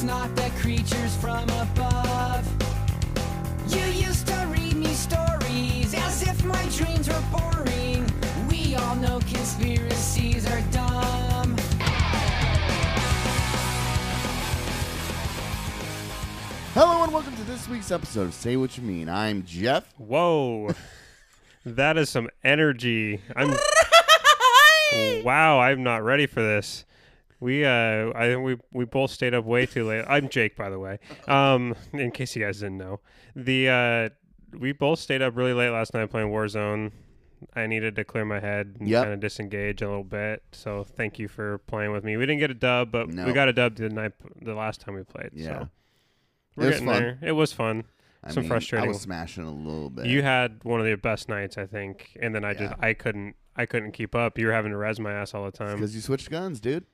[0.00, 2.48] It's not the creatures from above.
[3.68, 8.10] You used to read me stories as if my dreams were boring.
[8.48, 11.54] We all know conspiracies are dumb.
[16.72, 19.10] Hello and welcome to this week's episode of Say What You Mean.
[19.10, 19.84] I'm Jeff.
[19.98, 20.70] Whoa.
[21.66, 23.20] that is some energy.
[23.36, 23.54] I'm
[25.24, 26.86] Wow, I'm not ready for this.
[27.40, 30.04] We uh I we we both stayed up way too late.
[30.06, 30.98] I'm Jake by the way.
[31.26, 33.00] Um in case you guys didn't know.
[33.34, 34.08] The uh
[34.58, 36.92] we both stayed up really late last night playing Warzone.
[37.56, 39.02] I needed to clear my head and Yep.
[39.04, 40.42] kind of disengage a little bit.
[40.52, 42.16] So thank you for playing with me.
[42.18, 43.24] We didn't get a dub, but No.
[43.24, 45.30] we got a dub the night the last time we played.
[45.32, 45.46] Yeah.
[45.46, 45.68] So It
[46.56, 47.02] we're was getting fun.
[47.02, 47.18] there.
[47.22, 47.84] It was fun.
[48.22, 50.04] I Some mean, frustrating- I was smashing a little bit.
[50.04, 52.86] You had one of the best nights, I think, and then I just Yeah.
[52.86, 54.38] I couldn't I couldn't keep up.
[54.38, 55.76] You were having to res my ass all the time.
[55.76, 56.84] because you switched guns, dude.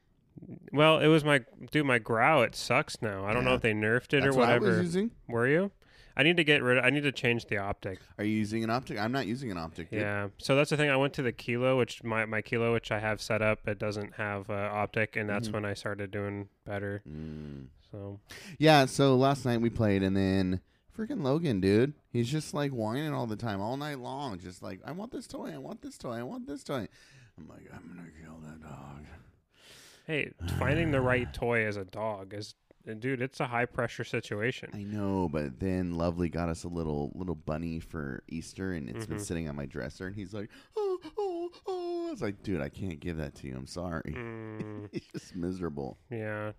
[0.73, 1.87] Well, it was my dude.
[1.87, 3.25] My Grau it sucks now.
[3.25, 4.79] I don't know if they nerfed it That's or what I whatever.
[4.79, 5.11] was using.
[5.29, 5.71] Were you?
[6.19, 6.79] I need to get rid.
[6.79, 7.99] Of I need to change the optic.
[8.19, 8.99] Are you using an optic?
[8.99, 9.91] I'm not using an optic.
[9.91, 10.01] Dude.
[10.01, 10.29] Yeah.
[10.39, 10.89] So that's the thing.
[10.91, 13.79] I went to the kilo, which my my kilo, which I have set up, it
[13.79, 15.53] doesn't have uh, optic, and that's Mhm.
[15.55, 17.03] when I started doing better.
[17.09, 17.67] Mm.
[17.91, 18.21] So
[18.59, 18.87] Yeah.
[18.87, 20.61] So last night we played, and then
[20.97, 24.81] freaking Logan, dude, he's just like whining all the time, all night long, just like
[24.87, 26.89] I want this toy, I want this toy, I want this toy.
[27.39, 29.05] I'm like, I'm gonna kill that dog.
[30.07, 32.55] Hey, finding the right toy as a dog is,
[32.99, 34.71] dude, it's a high pressure situation.
[34.75, 39.07] I know, but then Lovely got us a little little bunny for Easter, and it's
[39.07, 39.21] been Mhm.
[39.23, 42.09] sitting on my dresser, and he's like, oh, oh, oh.
[42.09, 43.57] I was like, dude, I can't give that to you.
[43.57, 44.15] I'm sorry.
[44.17, 44.89] Mm.
[44.93, 45.99] he's just miserable.
[46.11, 46.53] Yeah.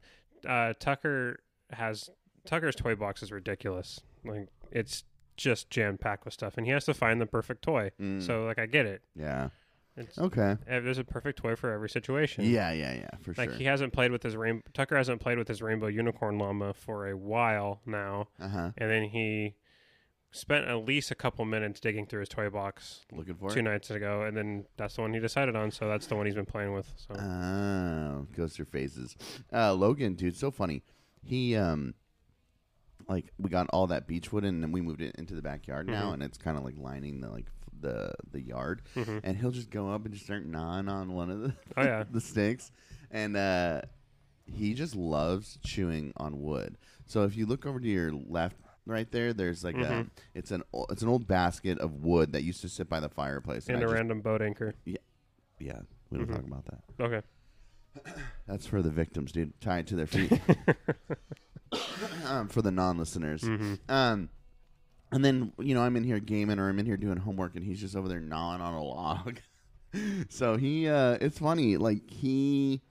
[0.46, 1.40] Uh, Tucker
[1.72, 2.10] has
[2.46, 4.02] Tucker's toy box is ridiculous.
[4.26, 5.04] Like it's
[5.38, 7.92] just jam packed with stuff, and he has to find the perfect toy.
[8.02, 8.22] Mm.
[8.22, 9.02] So like I get it.
[9.16, 9.50] Yeah.
[9.98, 10.56] It's Okay.
[10.68, 12.46] eh, there's a perfect toy for every situation.
[12.46, 13.46] Yeah, yeah, yeah, for Like sure.
[13.48, 14.62] Like he hasn't played with his rainbow.
[14.74, 18.72] Tucker hasn't played with his rainbow unicorn llama for a while now, Uh huh.
[18.78, 19.56] and then he
[20.32, 23.64] spent at least a couple minutes digging through his toy box Looking for two it.
[23.64, 25.72] nights ago, and then that's the one he decided on.
[25.72, 26.94] So that's the one he's been playing with.
[26.96, 29.16] So Oh, goes through phases.
[29.52, 30.84] Uh, Logan, dude, so funny.
[31.24, 31.96] He um,
[33.10, 35.88] like we got all that beech wood and then we moved it into the backyard
[35.88, 36.14] now, Mhm.
[36.16, 37.46] and it's kind of like lining the like
[37.82, 38.82] the the yard.
[38.96, 39.22] Mhm.
[39.24, 42.04] And he'll just go up and just start gnawing on one of the Oh, yeah.
[42.12, 42.72] the sticks,
[43.12, 43.82] and uh,
[44.46, 46.78] he just loves chewing on wood.
[47.06, 48.56] So if you look over to your left.
[48.90, 50.10] Right there, there's like a Mhm.
[50.34, 53.68] it's an it's an old basket of wood that used to sit by the fireplace.
[53.68, 54.76] and a just- random boat anchor.
[54.86, 54.96] yeah,
[55.60, 55.80] yeah,
[56.10, 56.36] we don't Mhm.
[56.36, 56.84] talk about that.
[57.04, 57.22] Okay.
[58.48, 59.60] That's for the victims, dude.
[59.60, 60.32] Tie it to their feet.
[62.26, 63.42] um, for the non-listeners.
[63.42, 64.30] hmm Um,
[65.12, 67.64] and then you know I'm in here gaming or I'm in here doing homework, and
[67.66, 69.40] he's just over there gnawing on a log.
[70.30, 71.78] so he, uh, it's funny.
[71.78, 72.82] Like he,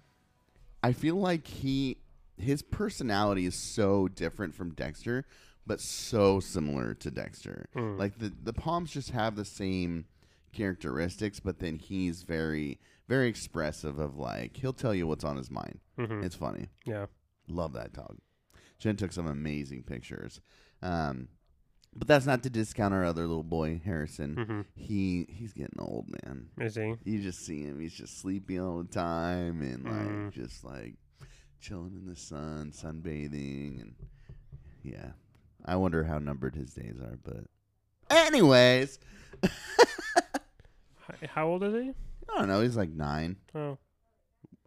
[0.82, 1.99] I feel like he,
[2.38, 5.25] his personality is so different from Dexter,
[5.66, 7.66] but so similar to Dexter.
[7.75, 7.99] Mm.
[7.99, 10.06] Like the the Poms just have the same
[10.53, 15.50] characteristics, but then he's very very expressive of like he'll tell you what's on his
[15.50, 15.81] mind.
[15.98, 16.69] hmm It's funny.
[16.84, 17.06] Yeah.
[17.48, 18.16] Love that dog.
[18.78, 20.41] Jen took some amazing pictures.
[20.83, 21.28] Um,
[21.97, 24.34] but that's not to discount our other little boy, Harrison.
[24.37, 26.49] hmm He he's getting old, man.
[26.61, 26.95] Is he?
[27.05, 30.31] You just see him; he's just sleepy all the time, and like Mm.
[30.33, 30.95] just like
[31.61, 33.95] chilling in the sun, sunbathing, and
[34.83, 35.11] yeah.
[35.65, 37.45] I wonder how numbered his days are, but
[38.11, 38.99] anyways,
[41.31, 41.91] How old is he?
[42.28, 42.61] I don't know.
[42.61, 43.37] He's like nine.
[43.55, 43.78] Oh.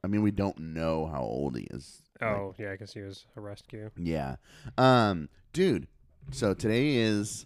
[0.03, 2.01] I mean, we don't know how old he is.
[2.21, 3.91] Like, Oh, yeah, I guess he was a rescue.
[3.97, 4.37] Yeah.
[4.77, 5.87] Um, dude,
[6.31, 7.45] so today is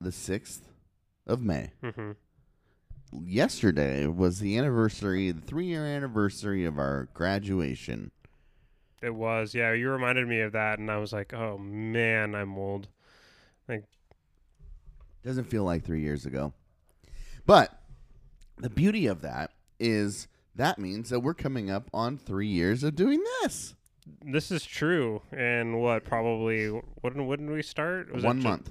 [0.00, 0.60] the 6th
[1.26, 1.70] of May.
[1.82, 2.12] hmm
[3.12, 8.12] Yesterday was the anniversary, the three year anniversary of our graduation.
[9.02, 9.52] It was.
[9.52, 12.86] Yeah, you reminded me of that, and I was like, oh, man, I'm old.
[13.68, 13.84] Like,
[15.24, 16.52] doesn't feel like three years ago.
[17.46, 17.80] But
[18.58, 22.94] the beauty of that is that means that we're coming up on three years of
[22.94, 23.74] doing this.
[24.24, 25.22] This is true.
[25.32, 28.12] And what, probably, when, when did we start?
[28.12, 28.70] Was it One Ju- month.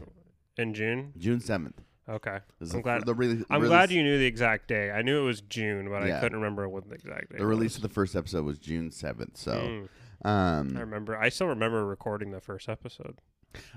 [0.58, 1.14] In June?
[1.18, 1.74] June 7th.
[2.08, 2.40] Okay.
[2.60, 4.92] Is I'm glad- the really, I'm release- glad you knew the exact day.
[4.92, 6.18] I knew it was June, but Yeah.
[6.18, 7.78] I couldn't remember what the exact day The release was.
[7.78, 9.38] of the first episode was June 7th.
[9.38, 9.88] So,
[10.24, 11.16] Mm, um, I remember.
[11.18, 13.20] I still remember recording the first episode.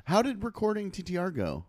[0.06, 1.66] how did recording TTR go?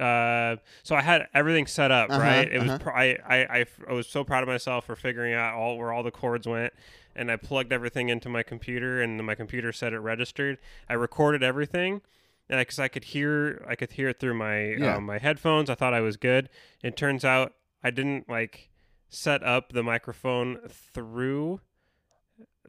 [0.00, 2.48] Uh, so I had everything set up, Uh-huh, right?
[2.52, 2.72] It uh-huh.
[2.72, 2.82] was.
[2.82, 6.02] Pr- I, I, I was so proud of myself for figuring out all where all
[6.02, 6.72] the chords went,
[7.16, 10.58] and I plugged everything into my computer, and my computer said it registered.
[10.88, 12.00] I recorded everything,
[12.48, 14.96] and because I, could hear, I could hear it through my Yeah.
[14.96, 15.70] um, my headphones.
[15.70, 16.48] I thought I was good.
[16.82, 18.70] It turns out I didn't like
[19.08, 21.60] set up the microphone through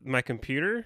[0.03, 0.85] my computer.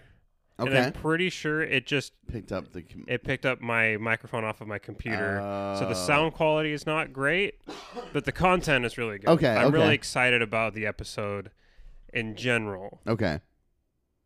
[0.58, 0.78] and Okay.
[0.88, 2.82] I'm pretty sure it just Picked up the.
[2.82, 5.38] com- it picked up my microphone off of my computer.
[5.78, 5.94] so the Oh.
[5.94, 7.62] sound quality is not great,
[8.12, 9.30] but the content is really good.
[9.30, 11.52] Okay, I'm really excited about the episode
[12.14, 13.40] in general Okay.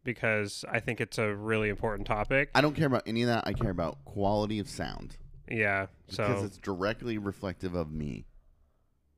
[0.04, 2.50] Because I think it's a really important topic.
[2.56, 3.44] I don't care about any of that.
[3.48, 5.18] I care about quality of sound
[5.50, 5.88] yeah.
[6.08, 8.26] because So it's directly reflective of me.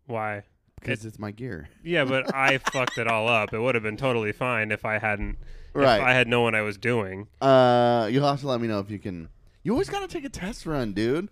[0.06, 0.44] why?
[0.80, 1.70] Because it's my gear.
[1.84, 3.54] Yeah, but I fucked it all up.
[3.54, 5.38] It would have been totally fine if I hadn't.
[5.74, 5.98] Right.
[5.98, 7.28] If I had known what I was doing.
[7.42, 9.30] Uh, you'll have to let me know if you can.
[9.64, 11.30] You always gotta take a test run, dude.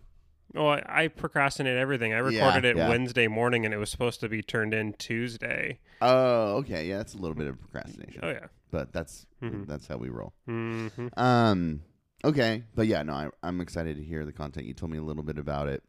[0.54, 2.14] Well, I, procrastinate everything.
[2.14, 2.88] I Yeah, recorded it yeah.
[2.90, 5.80] Wednesday morning, and it was supposed to be turned in Tuesday.
[6.02, 6.88] Oh, okay.
[6.88, 8.48] Yeah, that's a little bit of procrastination, Oh yeah.
[8.72, 9.66] but that's Mhm.
[9.68, 10.34] that's how we roll.
[10.46, 11.82] hmm Um,
[12.24, 14.68] okay, but yeah, no, I, I'm excited to hear the content.
[14.68, 15.82] You told me a little bit about it.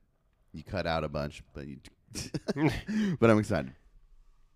[0.53, 1.77] You cut out a bunch, but you,
[3.21, 3.73] but I'm excited.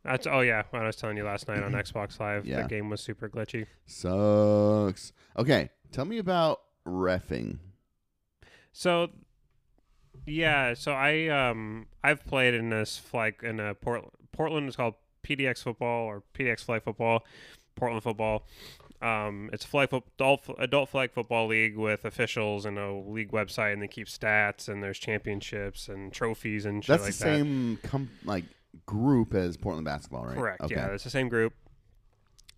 [0.04, 0.62] That's oh yeah.
[0.70, 2.62] When I was telling you last night on Xbox Live, Yeah.
[2.62, 3.66] the game was super glitchy.
[3.84, 5.12] Sucks.
[5.36, 7.58] Okay, tell me about refing.
[8.72, 9.10] So
[10.28, 14.94] yeah, so I um I've played in this flag in a Port, Portland is called
[15.22, 17.24] PDX football or PDX flag football,
[17.74, 18.46] Portland football.
[19.00, 23.30] Um, it's a flag fo- adult adult flag football league with officials and a league
[23.30, 27.24] website, and they keep stats and there's championships and trophies and shit That's like the
[27.24, 27.36] that.
[27.38, 28.44] same com- like
[28.86, 30.36] group as Portland basketball, right?
[30.36, 30.60] Correct.
[30.62, 30.74] Okay.
[30.74, 31.54] Yeah, it's the same group.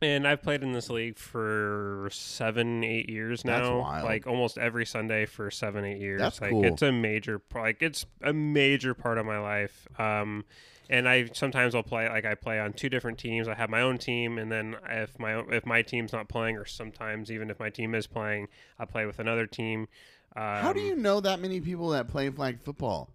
[0.02, 3.80] And I've played in this league for seven, eight years That's now.
[3.80, 4.04] wild.
[4.04, 6.20] Like almost every Sunday for seven, eight years.
[6.20, 6.64] That's like cool.
[6.64, 9.86] it's a major, like it's a major part of my life.
[9.98, 10.44] Um,
[10.90, 13.46] and I sometimes I'll play like I play on two different teams.
[13.46, 16.64] I have my own team, and then if my if my team's not playing, or
[16.64, 18.48] sometimes even if my team is playing,
[18.78, 19.86] I play with another team.
[20.34, 23.10] Um, How do you know that many people that play flag football?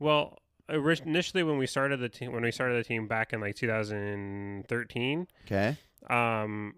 [0.00, 0.38] Well,
[0.70, 5.26] initially when we started the team, when we started the team back in like 2013,
[5.46, 5.76] Okay.
[6.08, 6.74] um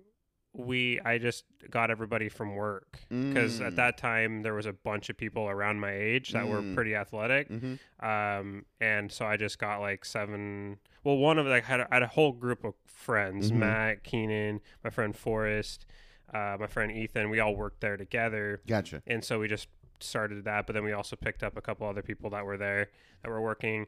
[0.55, 3.69] we i just got everybody from work because Mm.
[3.69, 6.75] at that time there was a bunch of people around my age that were Mm.
[6.75, 7.75] pretty athletic hmm
[8.05, 12.03] um and so i just got like seven well one of like had a, had
[12.03, 13.57] a whole group of friends Mhm.
[13.61, 15.87] matt keenan my friend forrest
[16.35, 19.03] uh, my friend ethan we all worked there together Gotcha.
[19.07, 19.69] and so we just
[20.03, 22.91] started that but then we also picked up a couple other people that were there
[23.23, 23.87] that were working.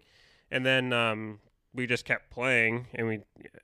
[0.50, 1.40] And then um,
[1.74, 3.18] we just kept playing and we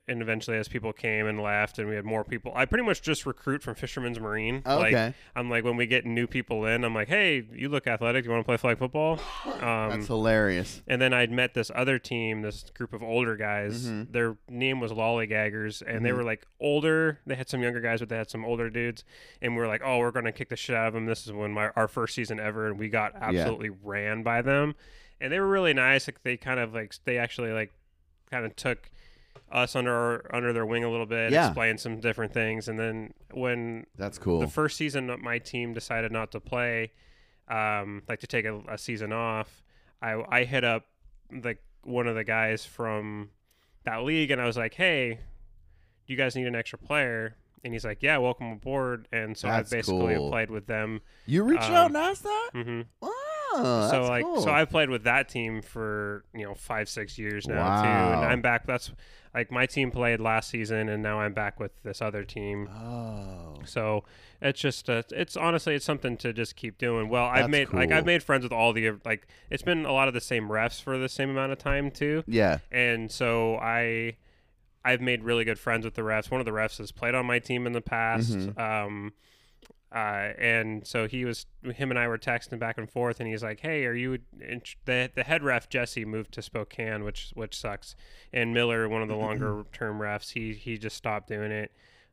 [0.07, 3.01] and eventually as people came and left and we had more people i pretty much
[3.01, 5.13] just recruit from fisherman's marine like Okay.
[5.35, 8.31] i'm like when we get new people in i'm like hey you look athletic you
[8.31, 10.81] want to play flag football um, That's hilarious.
[10.87, 13.85] and then I'd met this other team, this group of older guys.
[13.87, 14.11] Mhm.
[14.11, 16.17] Their name was Lollygaggers, and they Mhm.
[16.17, 17.19] were like older.
[17.27, 19.03] They had some younger guys, but they had some older dudes.
[19.41, 21.31] And we were like, "Oh, we're gonna kick the shit out of them." This is
[21.33, 24.75] when my our first season ever, and we got absolutely ran by them.
[25.19, 26.07] And they were really nice.
[26.07, 27.71] Like they kind of like they actually like
[28.31, 28.89] kind of took
[29.51, 31.47] us under our, under their wing a little bit, Yeah.
[31.47, 32.67] explained some different things.
[32.69, 34.39] And then when That's cool.
[34.39, 36.91] the first season my team decided not to play,
[37.49, 39.61] um, like to take a, a season off,
[40.01, 40.85] I I hit up
[41.43, 43.29] like one of the guys from
[43.83, 45.19] that league and I was like, hey,
[46.07, 47.35] you guys need an extra player?
[47.63, 49.07] And he's like, yeah, welcome aboard.
[49.11, 50.29] And so That's I basically cool.
[50.29, 51.01] played with them.
[51.27, 52.49] you reached um, out and asked that?
[52.53, 52.81] hmm
[53.53, 54.41] Oh, so like, cool.
[54.41, 58.25] so I played with that team for you know five six years now too, and
[58.25, 58.65] I'm back.
[58.65, 58.91] That's
[59.33, 62.67] like my team played last season, and now I'm back with this other team.
[62.67, 63.59] Oh.
[63.65, 64.03] So
[64.41, 67.09] it's just uh, it's honestly it's something to just keep doing.
[67.09, 67.91] Well, I've That's made like.
[67.91, 70.81] I've made friends with all the like it's been a lot of the same refs
[70.81, 72.59] for the same amount of time too, Yeah.
[72.71, 74.17] and so I
[74.83, 76.31] I've made really good friends with the refs.
[76.31, 78.31] One of the refs has played on my team in the past.
[78.31, 78.59] Mhm.
[78.59, 79.13] Um,
[79.93, 83.43] uh, and so he was him and I were texting back and forth, and he's
[83.43, 84.19] like, "Hey, are you
[84.85, 87.95] the the head ref Jesse moved to Spokane, which which sucks,
[88.31, 91.71] and Miller, one of the longer term refs, he he just stopped doing it."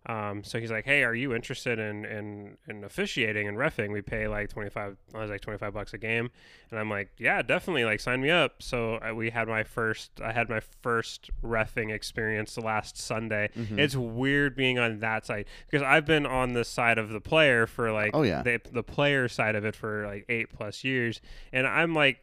[0.09, 3.93] Um, so he's like, "Hey, are you interested in in, in officiating and refing?
[3.93, 4.97] We pay like twenty five.
[5.15, 6.31] I was like twenty five bucks a game,
[6.71, 8.63] and I'm like, yeah, definitely, like sign me up.
[8.63, 13.51] So uh, we had my first, I had my first refing experience last Sunday.
[13.57, 13.79] Mhm.
[13.79, 17.67] It's weird being on that side because I've been on the side of the player
[17.67, 18.43] for like, Oh, yeah.
[18.43, 21.21] the, the player side of it for like eight plus years,
[21.53, 22.21] and I'm like,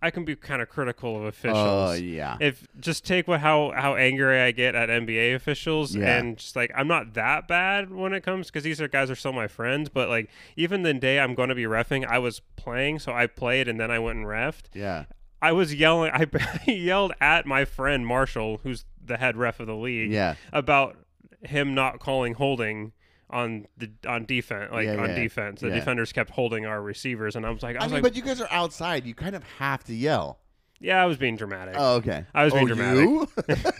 [0.00, 2.36] I can be kind of critical of oh, officials Oh, yeah.
[2.40, 6.16] if just take what how how angry I get at NBA officials Yeah.
[6.18, 9.16] and just like I'm not that bad when it comes because these are guys are
[9.16, 12.40] still my friends, but like even the day I'm going to be refing, I was
[12.56, 14.64] playing, so I played and then I went and refed.
[14.74, 15.04] yeah.
[15.40, 16.26] I was yelling, I
[16.70, 20.34] yelled at my friend Marshall, who's the head ref of the league, Yeah.
[20.52, 20.96] about
[21.44, 22.92] him not calling holding
[23.30, 25.14] on the on defense, like Yeah, on yeah.
[25.14, 25.60] defense.
[25.60, 25.74] The Yeah.
[25.74, 28.16] defenders kept holding our receivers, and I was like, I I was mean, like, but
[28.16, 29.04] you guys are outside.
[29.06, 30.38] You kind of have to yell.
[30.80, 31.74] yeah, I was being dramatic.
[31.76, 32.24] Oh, okay.
[32.34, 33.58] I was being oh, dramatic.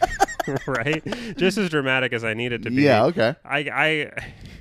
[0.67, 1.05] Right?
[1.37, 2.83] Just as dramatic as I needed to be.
[2.83, 3.05] yeah.
[3.05, 3.35] Okay.
[3.45, 4.11] I, I,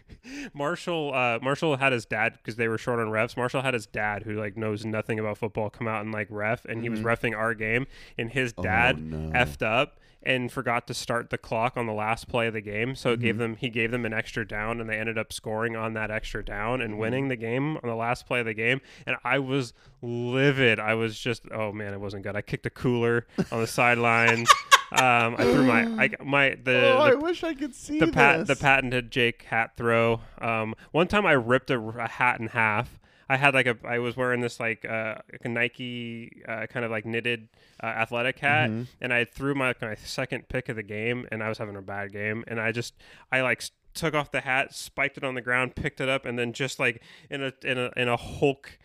[0.54, 3.38] Marshall uh, Marshall had his dad because they were short on refs.
[3.38, 6.66] Marshall had his dad who like knows nothing about football come out and like ref,
[6.66, 9.32] and he was refing our game, and his dad no.
[9.32, 12.96] effed up and forgot to start the clock on the last play of the game.
[12.96, 15.76] So it gave them he gave them an extra down, and they ended up scoring
[15.76, 18.82] on that extra down and winning the game on the last play of the game.
[19.06, 20.80] And I was livid.
[20.80, 22.36] I was just oh man, it wasn't good.
[22.36, 24.50] I kicked a cooler on the sidelines.
[24.90, 28.48] Um, I threw my I, my the, oh, I wish I could see the pat
[28.48, 30.22] the patented Jake hat throw.
[30.40, 32.98] Um, one time I ripped a, a hat in half.
[33.30, 36.86] I had like a I was wearing this like uh, like a Nike uh, kind
[36.86, 37.50] of like knitted
[37.84, 38.84] uh, athletic hat, Mm-hmm.
[39.02, 41.82] and I threw my my second pick of the game, and I was having a
[41.82, 42.94] bad game, and I just
[43.32, 43.64] I like.
[43.94, 46.78] Took off the hat, spiked it on the ground, picked it up, and then just
[46.78, 48.78] like in a in a in a Hulk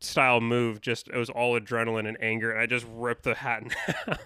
[0.00, 3.62] style move, just it was all adrenaline and anger, and I just ripped the hat
[3.62, 4.20] in half.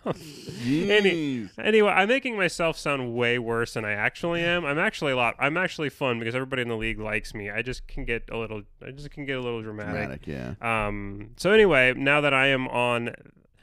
[0.65, 4.65] Any, anyway, I'm making myself sound way worse than I actually am.
[4.65, 5.35] I'm actually a lot.
[5.39, 7.51] I'm actually fun because everybody in the league likes me.
[7.51, 8.63] I just can get a little.
[8.87, 10.23] I just can get a little dramatic.
[10.23, 10.87] Dramatic, yeah.
[10.87, 11.31] Um.
[11.37, 13.15] So anyway, now that I am on,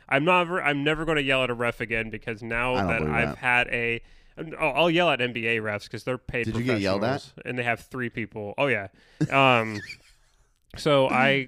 [0.10, 0.62] I'm never.
[0.62, 3.38] I'm never going to yell at a ref again because now that I've that.
[3.38, 4.02] had a.
[4.38, 6.46] Oh, I'll yell at NBA refs because they're paid.
[6.46, 7.32] Did you get yelled at?
[7.46, 8.54] And they have three people.
[8.58, 8.88] Oh yeah.
[9.32, 9.80] Um.
[10.78, 11.48] so I.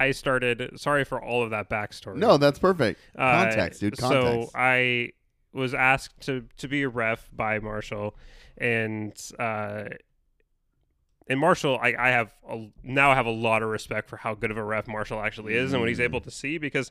[0.00, 0.72] I started.
[0.80, 2.16] Sorry for all of that backstory.
[2.16, 2.98] No, that's perfect.
[3.16, 3.96] Uh, Context, dude.
[3.98, 4.50] Context.
[4.52, 5.10] So I
[5.52, 8.16] was asked to to be a ref by Marshall,
[8.58, 9.84] and uh,
[11.28, 14.34] and Marshall, I, I have a, now I have a lot of respect for how
[14.34, 16.90] good of a ref Marshall actually is and what he's able to see because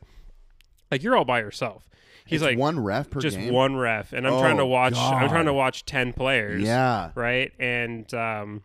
[0.92, 1.90] like you're all by yourself.
[2.26, 2.44] He's Mm.
[2.46, 3.52] It's like one ref per just game.
[3.54, 4.96] one ref, and I'm Oh, trying to watch.
[4.96, 7.10] I'm trying to watch ten players Yeah.
[7.16, 7.52] right?
[7.60, 8.62] And um,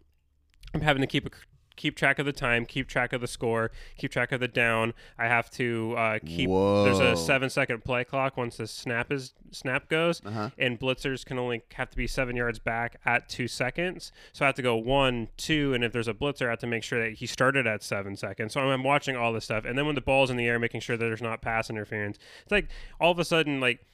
[0.74, 1.30] I'm having to keep a,
[1.76, 4.94] keep track of the time, keep track of the score, keep track of the down.
[5.18, 6.48] I have to uh, keep.
[6.48, 10.50] There's a seven second play clock once the snap is snap goes, Uh-huh.
[10.58, 14.10] and blitzers can only have to be seven yards back at two seconds.
[14.32, 16.66] So I have to go one, two, and if there's a blitzer, I have to
[16.66, 18.52] make sure that he started at seven seconds.
[18.52, 20.80] So I'm watching all this stuff, and then when the ball's in the air, making
[20.80, 22.18] sure that there's not pass interference.
[22.42, 22.68] It's like
[23.00, 23.86] all of a sudden, like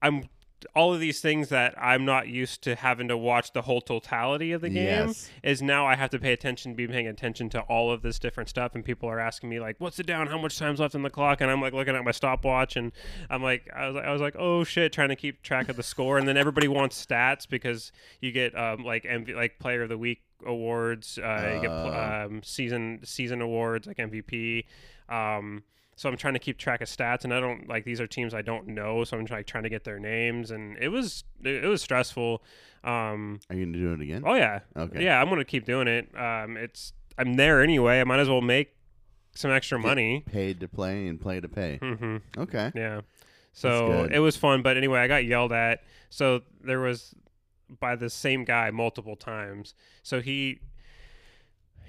[0.00, 0.28] I'm
[0.74, 4.52] all of these things that I'm not used to having to watch the whole totality
[4.52, 5.30] of the game Yes.
[5.42, 8.48] is now I have to pay attention, be paying attention to all of this different
[8.48, 10.26] stuff, and people are asking me like, "What's it down?
[10.26, 12.92] How much time's left in the clock?" And I'm like looking at my stopwatch, and
[13.30, 15.82] I'm like, I was, I was like, "Oh shit!" Trying to keep track of the
[15.82, 19.88] score, and then everybody wants stats because you get um, like MV, like Player of
[19.88, 22.24] the Week awards, uh, you get pl- Oh.
[22.26, 24.64] um, season season awards like MVP.
[25.08, 25.62] Um,
[25.96, 28.34] so I'm trying to keep track of stats, and I don't like these are teams
[28.34, 31.64] I don't know, so I'm like trying to get their names, and it was it,
[31.64, 32.42] it was stressful.
[32.84, 34.22] Um, Are you gonna do it again?
[34.26, 35.04] oh yeah, Okay.
[35.04, 36.08] yeah, I'm gonna keep doing it.
[36.18, 38.00] Um, it's I'm there anyway.
[38.00, 38.74] I might as well make
[39.34, 40.24] some extra money.
[40.30, 41.78] Paid to play and play to pay.
[41.78, 42.72] hmm Okay.
[42.74, 43.02] Yeah.
[43.54, 45.82] So it was fun, but anyway, I got yelled at.
[46.08, 47.14] So there was
[47.80, 49.74] by the same guy multiple times.
[50.02, 50.60] So he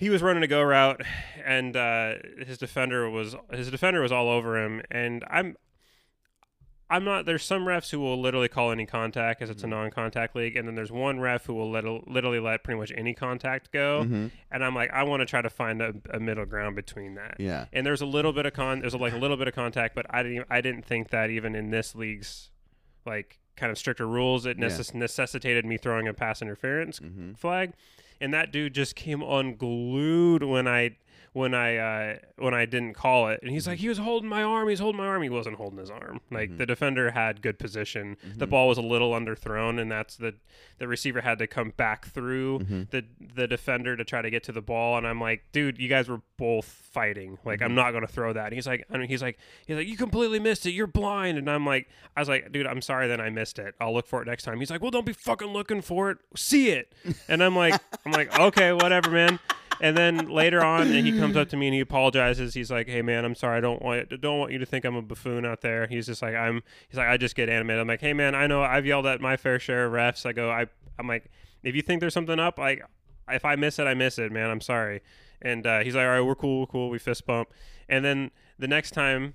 [0.03, 1.01] he was running a go route,
[1.45, 2.13] and uh,
[2.45, 4.81] his defender was his defender was all over him.
[4.91, 5.55] And I'm
[6.89, 7.25] I'm not.
[7.25, 9.55] There's some refs who will literally call any contact because Mm-hmm.
[9.57, 12.79] it's a non-contact league, and then there's one ref who will let, literally let pretty
[12.79, 14.03] much any contact go.
[14.05, 14.29] Mhm.
[14.51, 17.37] And I'm like, I want to try to find a, a middle ground between that
[17.39, 17.65] Yeah.
[17.73, 20.05] and there's a little bit of con there's like a little bit of contact but
[20.09, 22.51] i didn't even- i didn't think that even in this league's
[23.05, 27.37] like kind of stricter rules it necess- necessitated me throwing a pass interference Mhm.
[27.37, 27.73] flag
[28.23, 30.95] and that dude just came unglued when i
[31.33, 33.39] when i uh when i didn't call it.
[33.41, 33.81] And he's like mm-hmm.
[33.81, 35.23] he was holding my arm he's holding my arm.
[35.23, 36.21] He wasn't holding his arm.
[36.31, 36.57] Like mm-hmm.
[36.57, 38.17] the defender had good position.
[38.21, 38.49] The mm-hmm.
[38.49, 40.35] ball was a little underthrown and that's the
[40.77, 42.59] the receiver had to come back through
[42.91, 43.03] the
[43.35, 44.97] the defender to try to get to the ball.
[44.97, 47.39] And I'm like dude you guys were both fighting.
[47.43, 48.45] Like I'm not going to throw that.
[48.45, 50.71] And he's like and he's like he's like you completely missed it.
[50.71, 51.39] You're blind.
[51.39, 53.73] And I'm like I was like dude I'm sorry that I missed it.
[53.81, 54.59] I'll look for it next time.
[54.59, 56.19] He's like well don't be fucking looking for it.
[56.35, 56.93] See it.
[57.27, 59.39] And I'm like I'm like okay whatever man
[59.83, 62.53] and then later on, he comes up to me and he apologizes.
[62.53, 63.57] He's like, "Hey man, I'm sorry.
[63.57, 66.21] I don't want don't want you to think I'm a buffoon out there." He's just
[66.21, 68.85] like, "I'm." He's like, "I just get animated." I'm like, "Hey man, I know I've
[68.85, 71.29] yelled at my fair share of refs." I go, "I." I'm like,
[71.63, 72.81] "If you think there's something up, like,
[73.27, 74.49] if I miss it, I miss it, man.
[74.49, 75.01] I'm sorry."
[75.41, 77.49] And uh, he's like, "All right, we're cool, we're cool." We fist bump,
[77.89, 79.33] and then the next time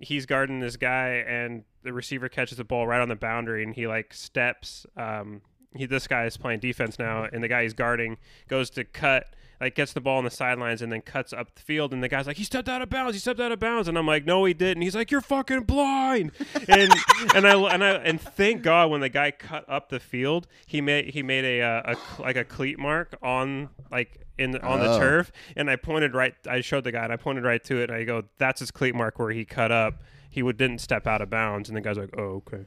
[0.00, 3.74] he's guarding this guy and the receiver catches the ball right on the boundary and
[3.74, 5.42] he like steps um
[5.74, 8.16] he this guy is playing defense now and the guy he's guarding
[8.48, 9.26] goes to cut
[9.60, 12.08] like gets the ball on the sidelines and then cuts up the field and the
[12.08, 14.24] guy's like he stepped out of bounds he stepped out of bounds and I'm like
[14.24, 14.82] no he didn't.
[14.82, 16.30] He's like you're fucking blind.
[16.68, 16.92] And
[17.34, 20.80] and I and I and thank God when the guy cut up the field he
[20.80, 24.78] made he made a, uh, a like a cleat mark on like in the, on
[24.78, 24.98] the Oh.
[25.00, 27.90] turf and I pointed right I showed the guy and I pointed right to it
[27.90, 30.02] and I go that's his cleat mark where he cut up.
[30.30, 32.66] He would didn't step out of bounds and the guy's like oh okay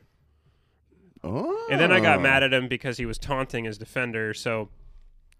[1.23, 1.67] Oh.
[1.69, 2.21] and then I got oh.
[2.21, 4.33] mad at him because he was taunting his defender.
[4.33, 4.69] So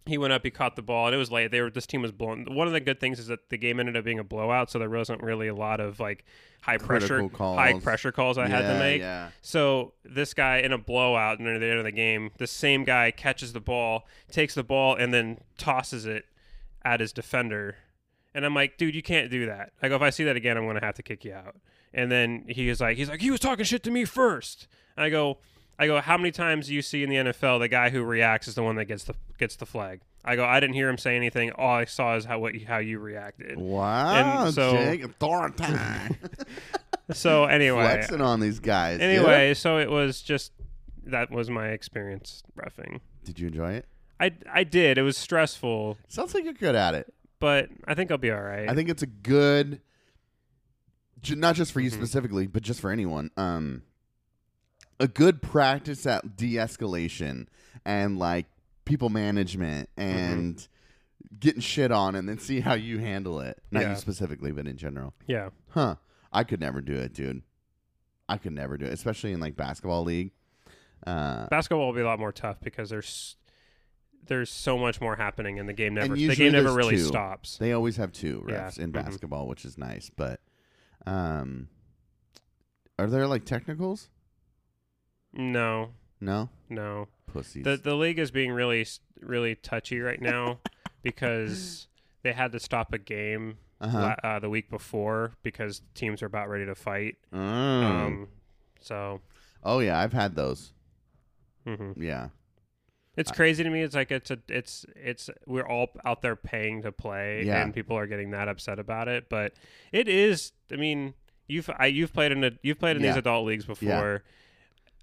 [0.05, 1.51] he went up, he caught the ball, and it was late.
[1.51, 2.45] They were this team was blown.
[2.50, 4.79] One of the good things is that the game ended up being a blowout, so
[4.79, 6.25] there wasn't really a lot of like
[6.61, 7.57] high pressure calls.
[7.57, 9.01] high pressure calls I had to make.
[9.01, 9.29] Yeah.
[9.41, 13.11] So this guy in a blowout near the end of the game, the same guy
[13.11, 16.25] catches the ball, takes the ball, and then tosses it
[16.83, 17.75] at his defender.
[18.33, 19.73] And I'm like, dude, you can't do that.
[19.83, 21.57] I go, if I see that again, I'm gonna have to kick you out.
[21.93, 24.67] And then he was like, he's like, he was talking shit to me first.
[24.95, 25.39] And I go,
[25.81, 28.47] I go, how many times do you see in the NFL the guy who reacts
[28.47, 30.01] is the one that gets the gets the flag?
[30.23, 31.51] I go, I didn't hear him say anything.
[31.53, 33.57] All I saw is how what how you reacted.
[33.57, 35.05] Wow, And so- Jake.
[37.13, 39.01] So anyway, flexing on these guys.
[39.01, 40.53] anyway, so it was just
[41.07, 43.01] that was my experience refing.
[43.25, 43.85] did you enjoy it?
[44.19, 44.97] I I did.
[44.97, 47.11] It was stressful, Sounds like you're good at it.
[47.39, 48.69] but I think I'll be all right.
[48.69, 49.81] I think it's a good,
[51.35, 51.95] not just for you Mhm.
[51.95, 53.29] specifically, but just for anyone.
[53.35, 53.81] Um,
[55.01, 57.48] a good practice at de-escalation
[57.86, 58.46] and like
[58.86, 60.10] people management Mm-hmm.
[60.34, 60.67] and
[61.39, 63.62] getting shit on, and then see how you handle it.
[63.72, 63.89] Not Yeah.
[63.91, 65.13] you specifically, but in general.
[65.27, 65.50] yeah.
[65.70, 65.96] Huh?
[66.31, 67.41] I could never do it, dude.
[68.29, 70.31] I could never do it, especially in like basketball league.
[71.05, 73.36] Uh, Basketball will be a lot more tough because there's
[74.27, 77.03] there's so much more happening and the game never the game never really two.
[77.03, 77.58] stops.
[77.58, 79.03] They always have two Yeah, refs in mhm.
[79.03, 80.12] basketball, which is nice.
[80.15, 80.41] But
[81.08, 81.70] um,
[83.00, 84.10] are there like technicals?
[85.33, 87.07] No, No, no.
[87.31, 87.63] pussies.
[87.63, 88.85] The the league is being really
[89.21, 90.59] really touchy right now
[91.03, 91.88] because
[92.23, 94.15] they had to stop a game uh-huh.
[94.23, 97.17] la- uh, the week before because teams are about ready to fight.
[97.33, 97.38] Mm.
[97.83, 98.27] Um,
[98.79, 99.21] so
[99.63, 100.73] oh yeah, I've had those.
[101.65, 101.93] mhm.
[101.97, 102.29] Yeah,
[103.15, 103.81] it's crazy to me.
[103.81, 107.61] It's like it's a it's it's we're all out there paying to play, Yeah.
[107.63, 109.29] and people are getting that upset about it.
[109.29, 109.53] But
[109.91, 110.51] it is.
[110.71, 111.13] I mean,
[111.47, 113.11] you've I, you've played in a you've played in Yeah.
[113.11, 114.23] these adult leagues before.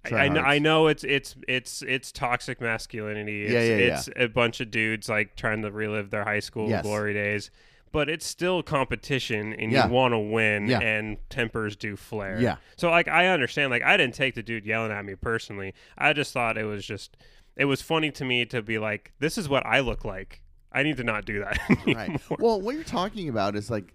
[0.05, 3.43] I, I, know, I know it's it's it's it's toxic masculinity.
[3.43, 3.93] It's, Yeah, yeah, yeah.
[3.97, 6.83] it's a bunch of dudes like trying to relive their high school Yes.
[6.83, 7.51] glory days.
[7.91, 9.87] But it's still competition, and Yeah.
[9.87, 10.79] you want to win, Yeah.
[10.79, 12.39] and tempers do flare.
[12.39, 12.57] Yeah.
[12.77, 13.71] So like I understand.
[13.71, 15.73] Like I didn't take the dude yelling at me personally.
[15.97, 17.17] I just thought it was just
[17.57, 20.41] it was funny to me to be like, this is what I look like.
[20.71, 21.59] I need to not do that.
[21.87, 22.21] right.
[22.39, 23.93] well, what you're talking about is like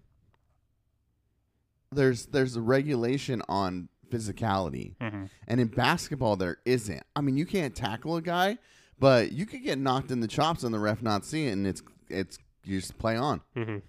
[1.92, 5.29] there's there's a regulation on physicality, Mhm.
[5.48, 7.03] and in basketball there isn't.
[7.16, 8.59] I mean, you can't tackle a guy,
[8.98, 11.66] but you could get knocked in the chops and the ref not see it, and
[11.66, 13.40] it's it's you just play on.
[13.57, 13.83] Mhm.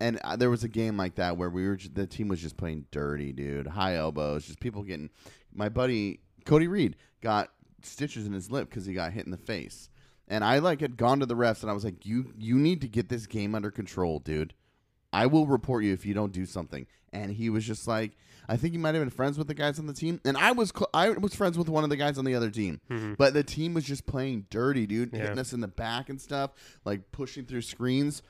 [0.00, 2.40] And uh, there was a game like that where we were ju- the team was
[2.40, 3.66] just playing dirty, dude.
[3.66, 5.10] High elbows, just people getting.
[5.52, 7.50] My buddy Cody Reed got
[7.82, 9.88] stitches in his lip because he got hit in the face,
[10.26, 12.80] and I like had gone to the refs and I was like, "You you need
[12.80, 14.54] to get this game under control, dude.
[15.12, 18.16] I will report you if you don't do something." And he was just like,
[18.52, 20.52] "I think you might have been friends with the guys on the team," and I
[20.52, 23.16] was cl- I was friends with one of the guys on the other team, Mhm.
[23.16, 25.20] but the team was just playing dirty, dude, Yeah.
[25.20, 26.50] hitting us in the back and stuff,
[26.84, 28.22] like pushing through screens.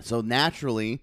[0.00, 1.02] So naturally,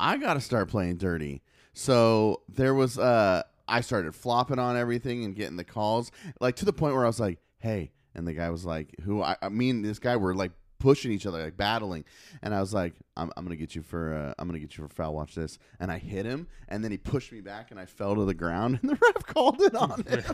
[0.00, 1.42] I got to start playing dirty.
[1.74, 6.64] So there was uh I started flopping on everything and getting the calls like to
[6.64, 9.48] the point where I was like, "Hey," and the guy was like, "Who I, I
[9.50, 12.04] mean this guy were like pushing each other like battling."
[12.42, 14.76] And I was like, "I'm, I'm going to get you for uh, I'm to get
[14.76, 15.14] you for foul.
[15.14, 18.14] Watch this." And I hit him and then he pushed me back and I fell
[18.14, 20.24] to the ground and the ref called it on him.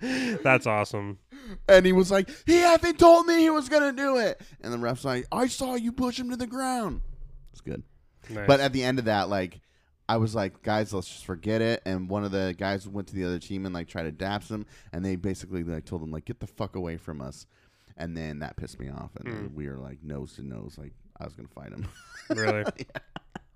[0.42, 1.18] That's awesome.
[1.68, 4.72] and he was like, "He haven't told me he was going to do it." And
[4.72, 7.00] the ref's like, "I saw you push him to the ground."
[7.52, 7.82] It's good.
[8.28, 8.46] Nice.
[8.46, 9.60] But at the end of that, like,
[10.08, 11.82] I was like, guys, let's just forget it.
[11.84, 14.48] And one of the guys went to the other team and like tried to daps
[14.50, 17.46] him, and they basically like told him like, get the fuck away from us.
[17.96, 19.56] And then that pissed me off, and then hmm.
[19.56, 21.88] we were like nose to nose, like I was gonna fight him.
[22.30, 22.64] really,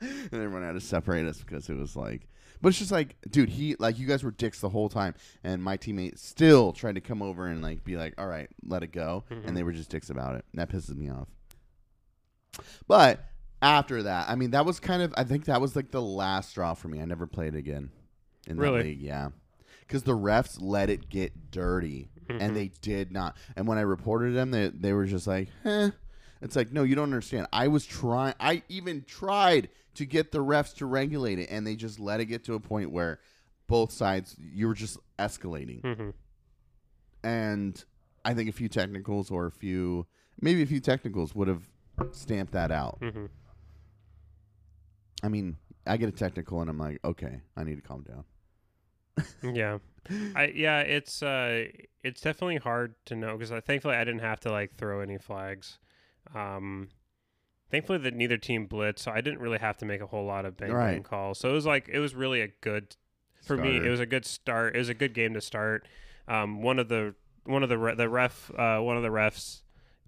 [0.01, 2.27] and everyone had to separate us because it was like,
[2.63, 5.63] but it's just like, dude, he like you guys were dicks the whole time, and
[5.63, 8.93] my teammate still tried to come over and like be like, all right, let it
[8.93, 9.65] go, and they mm-hmm.
[9.65, 10.45] were just dicks about it.
[10.53, 11.29] And that pisses me off.
[12.87, 13.25] But
[13.63, 16.51] after that, I mean, that was kind of, I think that was like the last
[16.51, 17.01] straw for me.
[17.01, 17.91] I never played again
[18.47, 18.79] in Really?
[18.79, 19.01] that league.
[19.01, 19.29] Yeah,
[19.81, 23.37] because the refs let it get dirty, and they did not.
[23.57, 25.91] And when I reported them, they they were just like, eh.
[26.43, 27.47] It's like, no, you don't understand.
[27.53, 28.35] I was trying.
[28.41, 32.27] I even tried to get the refs to regulate it, and they just let it
[32.27, 33.21] get to a point where
[33.67, 35.83] both sides you were just escalating.
[35.83, 36.15] Mhm.
[37.23, 37.85] And
[38.25, 40.07] I think a few technicals or a few,
[40.41, 41.69] maybe a few technicals would have
[42.13, 42.99] stamped that out.
[43.01, 43.29] Mhm.
[45.23, 48.25] I mean, I get a technical, and I'm like, okay, I need to calm down.
[49.55, 49.79] yeah,
[50.35, 51.65] I yeah, it's uh,
[52.03, 55.19] it's definitely hard to know because I thankfully I didn't have to like throw any
[55.19, 55.79] flags.
[56.35, 56.89] Um,
[57.71, 60.45] thankfully that neither team blitzed, so I didn't really have to make a whole lot
[60.45, 61.39] of bang bang calls.
[61.39, 62.97] So it was like it was really a good
[63.45, 63.77] for me.
[63.87, 64.75] It was a good start.
[64.75, 65.87] It was a good game to start.
[66.29, 69.63] Um, one of the one of the re- the ref uh, one of the refs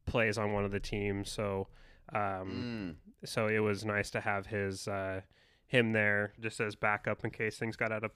[0.07, 1.69] plays on one of the teams, so
[2.13, 3.27] um, Mm.
[3.29, 5.21] so it was nice to have his uh,
[5.73, 8.11] him there just as backup in case things got out of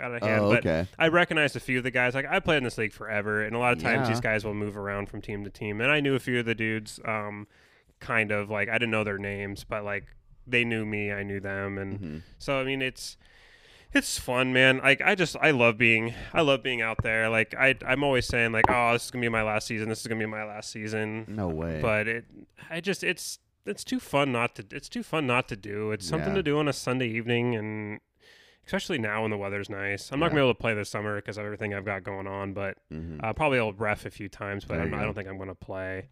[0.00, 0.40] out of hand.
[0.44, 0.88] Oh, But.
[0.98, 2.14] I recognized a few of the guys.
[2.14, 4.14] Like I played in this league forever, and a lot of times Yeah.
[4.14, 5.80] these guys will move around from team to team.
[5.80, 7.46] And I knew a few of the dudes, um,
[8.00, 10.06] kind of like I didn't know their names, but like
[10.46, 12.22] they knew me, I knew them, and Mhm.
[12.38, 13.16] so I mean it's
[13.94, 14.78] it's fun, man.
[14.78, 17.28] Like I just I love being I love being out there.
[17.28, 19.88] Like I I'm always saying like oh this is gonna be my last season.
[19.90, 21.26] This is gonna be my last season.
[21.28, 21.78] No way.
[21.82, 22.24] But it
[22.70, 25.92] I just it's it's too fun not to it's too fun not to do.
[25.92, 26.36] It's something Yeah.
[26.36, 28.00] to do on a Sunday evening and
[28.64, 30.12] especially now when the weather's nice.
[30.12, 32.28] I'm not gonna be able to play this summer because of everything I've got going
[32.28, 33.22] on, but Mhm.
[33.22, 35.54] uh, probably I'll ref a few times, but I'm, you I don't think I'm gonna
[35.54, 36.08] play.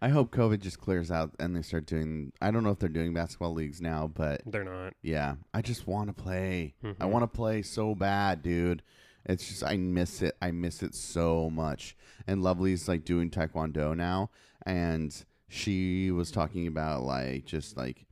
[0.00, 2.32] I hope COVID just clears out and they start doing.
[2.40, 4.94] I don't know if they're doing basketball leagues now, but They're not.
[5.02, 6.74] yeah, I just want to play.
[6.84, 7.10] I Mhm.
[7.10, 8.82] want to play so bad, dude.
[9.26, 10.36] It's just I miss it.
[10.40, 11.96] I miss it so much.
[12.28, 14.30] And Lovely's like doing taekwondo now,
[14.64, 18.04] and she was talking about like just like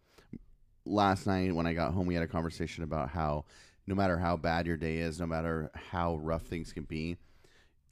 [0.84, 3.44] last night when I got home, we had a conversation about how
[3.86, 7.16] no matter how bad your day is, no matter how rough things can be,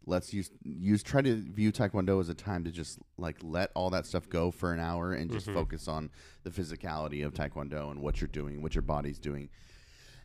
[0.07, 3.91] let's use use try to view taekwondo as a time to just like let all
[3.91, 5.55] that stuff go for an hour and just Mhm.
[5.55, 6.11] focus on
[6.43, 9.49] the physicality of taekwondo and what you're doing, what your body's doing.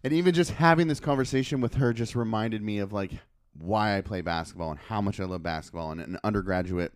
[0.04, 3.12] And even just having this conversation with her just reminded me of like
[3.54, 6.94] why I play basketball and how much I love basketball and an undergraduate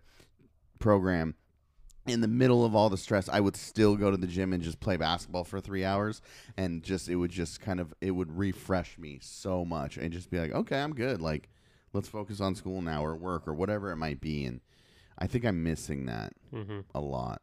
[0.80, 1.36] program
[2.06, 4.62] in the middle of all the stress, I would still go to the gym and
[4.62, 6.22] just play basketball for three hours,
[6.58, 10.30] and just it would just kind of it would refresh me so much, and just
[10.30, 11.22] be like, okay, I'm good.
[11.22, 11.50] Like,
[11.94, 14.60] let's focus on school now or work or whatever it might be, and
[15.18, 17.42] I think I'm missing that hmm a lot.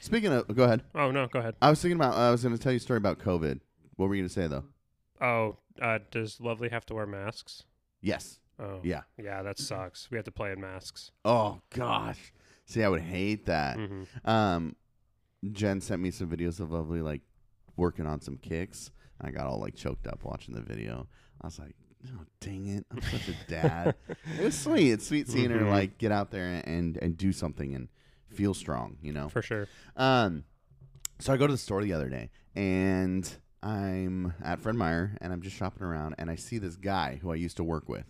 [0.00, 0.82] Speaking of, go ahead.
[0.94, 1.54] Oh no, go ahead.
[1.60, 2.14] I was thinking about.
[2.14, 3.60] I was going to tell you a story about COVID.
[3.96, 4.64] What were you going to say though?
[5.20, 7.64] Oh, uh, does Lovely have to wear masks?
[8.00, 8.38] Yes.
[8.60, 9.02] Oh, Yeah.
[9.16, 10.10] yeah, that sucks.
[10.10, 11.10] We have to play in masks.
[11.24, 12.32] Oh gosh.
[12.68, 13.76] See, I would hate that.
[13.78, 14.76] hmm Um,
[15.52, 17.22] Jen sent me some videos of Lovely like
[17.76, 18.90] working on some kicks.
[19.20, 21.08] I got all like choked up watching the video.
[21.40, 21.74] I was like,
[22.08, 23.94] oh, dang it, I'm such a dad.
[24.38, 24.90] it was sweet.
[24.92, 25.70] It's sweet seeing her Mhm.
[25.70, 27.88] like get out there and and do something and
[28.28, 28.98] feel strong.
[29.02, 29.28] You know.
[29.28, 29.66] For sure.
[29.96, 30.44] Um,
[31.20, 33.28] so I go to the store the other day and
[33.62, 37.32] I'm at Fred Meyer and I'm just shopping around and I see this guy who
[37.32, 38.06] I used to work with,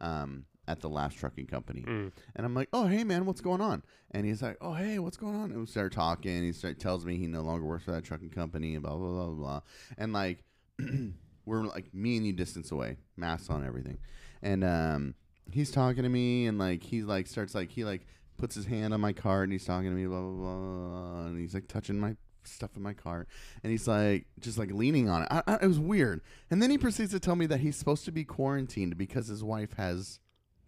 [0.00, 1.82] um, at the last trucking company.
[1.82, 2.12] Mm.
[2.34, 3.82] And I'm like, oh, hey, man, what's going on?
[4.10, 5.50] And he's like, oh, hey, what's going on?
[5.50, 6.42] And we start talking.
[6.42, 9.08] He start, tells me he no longer works for that trucking company and blah, blah,
[9.08, 9.60] blah, blah, blah.
[9.98, 10.42] And like,
[11.46, 13.98] we're like me and you distance away, masks on, everything.
[14.42, 15.14] And um,
[15.50, 18.92] he's talking to me and like, he like starts like, he like puts his hand
[18.92, 21.26] on my cart and he's talking to me, blah, blah, blah, blah.
[21.26, 22.16] And he's like touching my
[22.48, 23.26] stuff in my car
[23.62, 25.28] And he's like, just like leaning on it.
[25.30, 26.20] I, I, it was weird.
[26.50, 29.42] And then he proceeds to tell me that he's supposed to be quarantined because his
[29.42, 30.20] wife has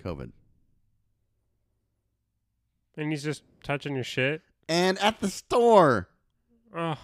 [0.03, 0.31] COVID.
[2.97, 4.43] And he's just touching your shit.
[4.69, 6.09] and at the store.
[6.77, 6.97] Oh,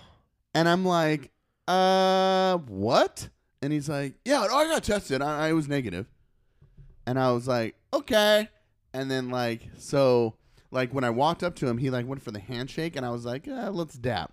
[0.55, 1.31] And I'm like,
[1.69, 3.29] uh, what?
[3.63, 5.23] And he's like, yeah, I got tested.
[5.23, 6.07] I, I was negative.
[7.07, 8.49] And I was like, okay.
[8.93, 10.35] And then like, so
[10.71, 13.11] like when I walked up to him, he like went for the handshake, and I
[13.11, 14.33] was like, uh, let's dap.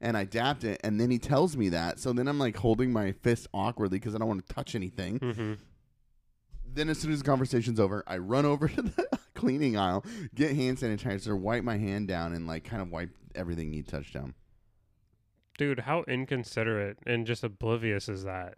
[0.00, 2.00] And I dapped it, and then he tells me that.
[2.00, 5.18] So then I'm like holding my fist awkwardly because I don't want to touch anything.
[5.18, 5.52] hmm
[6.74, 10.04] Then as soon as the conversation's over, I run over to the cleaning aisle,
[10.34, 14.14] get hand sanitizer, wipe my hand down, and like kind of wipe everything he touched
[14.14, 14.34] down.
[15.58, 18.54] dude, how inconsiderate and just oblivious is that?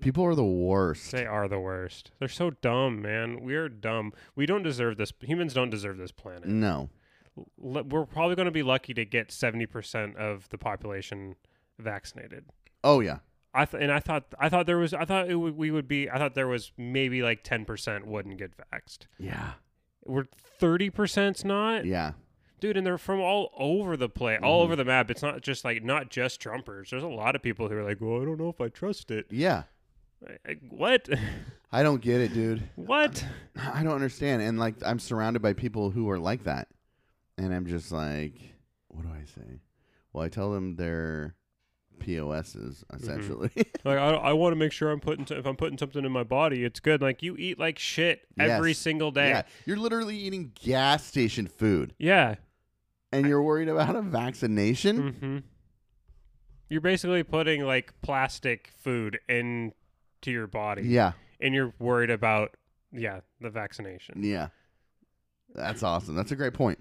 [0.00, 1.12] People are the worst.
[1.12, 2.10] They are the worst.
[2.18, 3.42] They're so dumb, man.
[3.42, 4.12] We're dumb.
[4.34, 5.12] We don't deserve this.
[5.20, 6.46] Humans don't deserve this planet.
[6.46, 6.90] No.
[7.38, 11.36] L- we're probably going to be lucky to get seventy percent of the population
[11.78, 12.44] vaccinated.
[12.82, 13.18] Oh yeah.
[13.54, 15.86] I th- and I thought I thought there was I thought it would, we would
[15.88, 19.06] be I thought there was maybe like ten percent wouldn't get vaxxed.
[19.18, 19.52] Yeah.
[20.04, 20.24] We're
[20.58, 22.12] thirty percent's not, Yeah.
[22.60, 24.64] dude, and they're from all over the place, all Mhm.
[24.64, 25.10] over the map.
[25.10, 26.90] It's not just like not just Trumpers.
[26.90, 29.10] There's a lot of people who are like, well, I don't know if I trust
[29.10, 29.26] it.
[29.30, 29.62] Yeah.
[30.28, 31.08] I- I- what?
[31.72, 32.68] I don't get it, dude.
[32.76, 33.24] what?
[33.56, 34.42] I don't understand.
[34.42, 36.68] And like I'm surrounded by people who are like that.
[37.38, 38.34] And I'm just like,
[38.88, 39.60] what do I say?
[40.12, 41.34] Well, I tell them they're
[41.98, 43.50] POSs essentially.
[43.84, 46.22] Like I, I want to make sure I'm putting if I'm putting something in my
[46.24, 47.02] body, it's good.
[47.02, 48.78] Like you eat like shit every Yes.
[48.78, 49.28] single day.
[49.30, 49.42] yeah.
[49.66, 52.36] You're literally eating gas station food Yeah.
[53.12, 55.08] and you're worried about a vaccination?
[55.12, 55.38] hmm
[56.70, 59.72] You're basically putting like plastic food into
[60.26, 61.12] your body, Yeah.
[61.40, 62.56] and you're worried about
[62.92, 64.22] yeah the vaccination.
[64.22, 64.48] Yeah.
[65.54, 66.14] That's awesome.
[66.16, 66.78] That's a great point.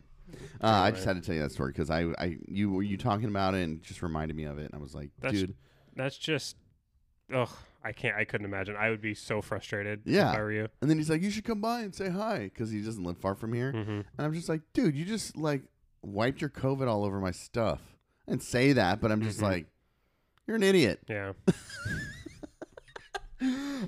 [0.62, 2.97] Uh, I just had to tell you that story because I, I, you were you
[2.97, 5.39] talking about it and it just reminded me of it, and I was like, That's-
[5.41, 5.55] dude,
[5.95, 6.55] That's just
[7.33, 7.49] ugh.
[7.86, 8.15] I can't.
[8.15, 8.77] I couldn't imagine.
[8.77, 10.03] I would be so frustrated.
[10.05, 10.31] Yeah.
[10.31, 10.67] If I were you.
[10.81, 13.17] And then he's like, "You should come by and say hi," because he doesn't live
[13.17, 13.71] far from here.
[13.73, 15.63] hmm And I'm just like, "Dude, you just like
[16.01, 17.81] wiped your COVID all over my stuff.
[18.25, 19.43] And say that, but I'm just Mhm.
[19.43, 19.65] like,
[20.47, 21.01] you're an idiot.
[21.09, 21.33] Yeah.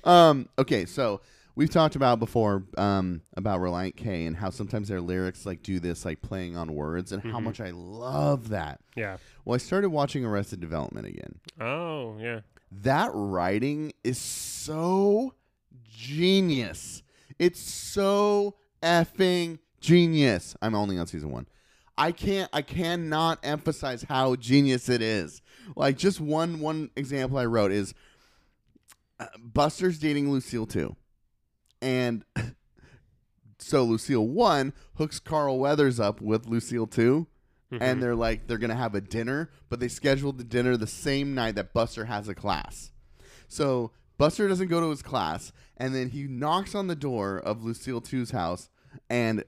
[0.04, 1.22] Um, okay, so
[1.56, 5.80] we've talked about before um, about Relient K and how sometimes their lyrics like do
[5.80, 7.44] this like playing on words and how Mhm.
[7.44, 8.80] much I love that.
[8.96, 9.18] Yeah.
[9.46, 11.40] Well, I started watching Arrested Development again.
[11.60, 12.42] Oh, yeah.
[12.72, 15.34] That writing is so
[15.88, 17.04] genius.
[17.40, 20.56] It's so effing genius.
[20.62, 21.48] I'm only on season one.
[21.98, 22.50] I can't.
[22.52, 25.42] I cannot emphasize how genius it is.
[25.78, 27.94] Like just one one example I wrote is
[29.20, 30.96] uh, Buster's dating Lucille two,
[31.82, 32.24] and
[33.60, 37.28] so Lucille one hooks Carl Weathers up with Lucille two
[37.72, 37.78] Mhm.
[37.82, 41.34] and they're like they're gonna have a dinner, but they scheduled the dinner the same
[41.34, 42.92] night that Buster has a class.
[43.48, 47.64] So Buster doesn't go to his class, and then he knocks on the door of
[47.64, 48.70] Lucille 2's house,
[49.10, 49.44] and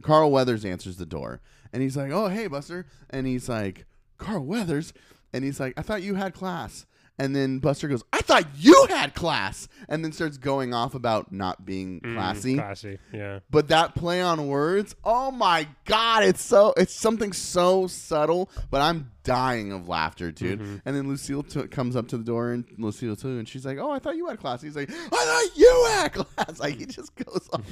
[0.00, 1.40] Carl Weathers answers the door,
[1.72, 3.84] and he's like, "Oh, hey, Buster," and he's like,
[4.16, 4.92] "Carl Weathers,"
[5.32, 6.86] and he's like, "I thought you had class."
[7.20, 11.30] And then Buster goes, "I thought you had class," and then starts going off about
[11.32, 12.54] not being Mm, classy.
[12.56, 12.98] Classy.
[13.12, 13.40] Yeah.
[13.50, 18.80] But that play on words, oh my god, it's so it's something so subtle, but
[18.80, 20.60] I'm dying of laughter, dude.
[20.60, 20.80] Mhm.
[20.86, 23.76] And then Lucille t- comes up to the door, and Lucille two, and she's like,
[23.78, 26.86] "Oh, I thought you had class." He's like, "I thought you had class." Like he
[26.86, 27.62] just goes on.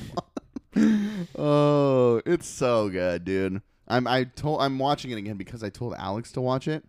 [1.36, 3.62] oh, it's so good, dude.
[3.86, 6.84] I'm I told I'm watching it again because I told Alex to watch it.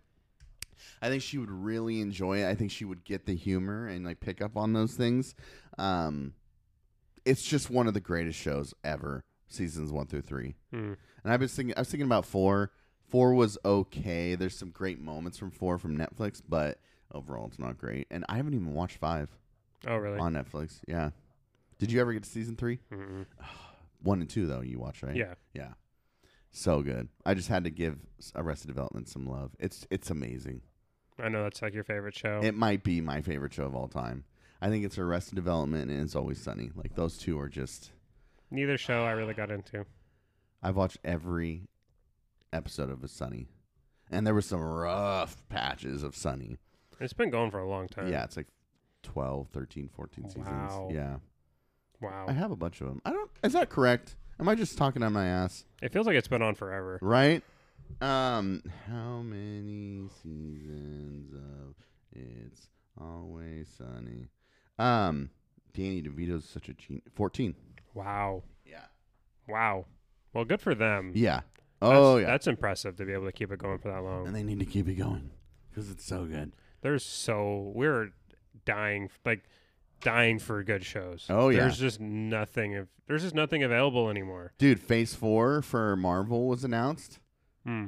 [1.02, 2.48] I think she would really enjoy it.
[2.48, 5.34] I think she would get the humor and like pick up on those things.
[5.78, 6.34] Um,
[7.24, 9.24] it's just one of the greatest shows ever.
[9.48, 10.96] Seasons one through three, Mm.
[11.24, 11.74] and I've been thinking.
[11.76, 12.70] I was thinking about four.
[13.08, 14.36] Four was okay.
[14.36, 16.78] There's some great moments from four from Netflix, but
[17.12, 18.06] overall, it's not great.
[18.12, 19.28] And I haven't even watched five
[19.88, 20.20] Oh, really?
[20.20, 20.82] on Netflix.
[20.86, 21.10] Yeah.
[21.80, 22.78] Did you ever get to season three?
[22.92, 23.26] Mm-mm.
[24.02, 24.60] One and two though.
[24.60, 25.16] You watched right?
[25.16, 25.34] Yeah.
[25.52, 25.72] Yeah.
[26.52, 27.08] So good.
[27.26, 27.98] I just had to give
[28.36, 29.50] Arrested Development some love.
[29.58, 30.60] It's it's amazing.
[31.22, 32.40] I know that's like your favorite show.
[32.42, 34.24] It might be my favorite show of all time.
[34.62, 36.70] I think it's Arrested Development and It's Always Sunny.
[36.74, 37.92] Like those two are just.
[38.50, 39.86] Neither show I really got into.
[40.62, 41.68] I've watched every
[42.52, 43.48] episode of a Sunny,
[44.10, 46.58] and there were some rough patches of Sunny.
[47.00, 48.08] It's been going for a long time.
[48.12, 48.48] Yeah, it's like
[49.04, 50.46] 12, 13, 14 seasons.
[50.46, 50.88] Wow.
[50.92, 51.16] Yeah,
[52.02, 52.26] Wow.
[52.28, 53.00] I have a bunch of them.
[53.04, 53.30] I don't.
[53.42, 54.16] Is that correct?
[54.38, 55.64] Am I just talking on my ass?
[55.82, 56.98] It feels like it's been on forever.
[57.02, 57.42] Right?
[58.00, 61.74] Um, how many seasons of
[62.12, 62.68] It's
[63.00, 64.28] Always Sunny?
[64.78, 65.30] Um,
[65.74, 67.04] Danny DeVito's such a genius.
[67.14, 67.54] Fourteen.
[67.94, 68.42] Wow.
[68.64, 68.84] Yeah.
[69.48, 69.86] Wow.
[70.32, 71.12] Well, good for them.
[71.14, 71.40] Yeah.
[71.80, 72.26] That's- Oh yeah.
[72.26, 74.26] That's impressive to be able to keep it going for that long.
[74.26, 75.30] and they need to keep it going
[75.70, 76.52] because it's so good.
[76.82, 78.10] There's so we're
[78.64, 79.44] dying like
[80.00, 81.26] dying for good shows.
[81.28, 81.60] Oh, yeah.
[81.60, 84.52] There's just nothing of there's just nothing available anymore.
[84.58, 87.18] Dude, Phase Four for Marvel was announced.
[87.64, 87.86] Hmm.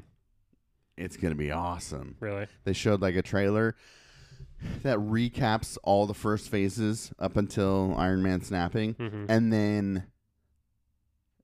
[0.97, 2.17] It's gonna be awesome.
[2.21, 2.47] Really?
[2.65, 3.75] They showed like a trailer
[4.83, 8.95] that recaps all the first phases up until Iron Man snapping.
[8.95, 10.05] hmm and then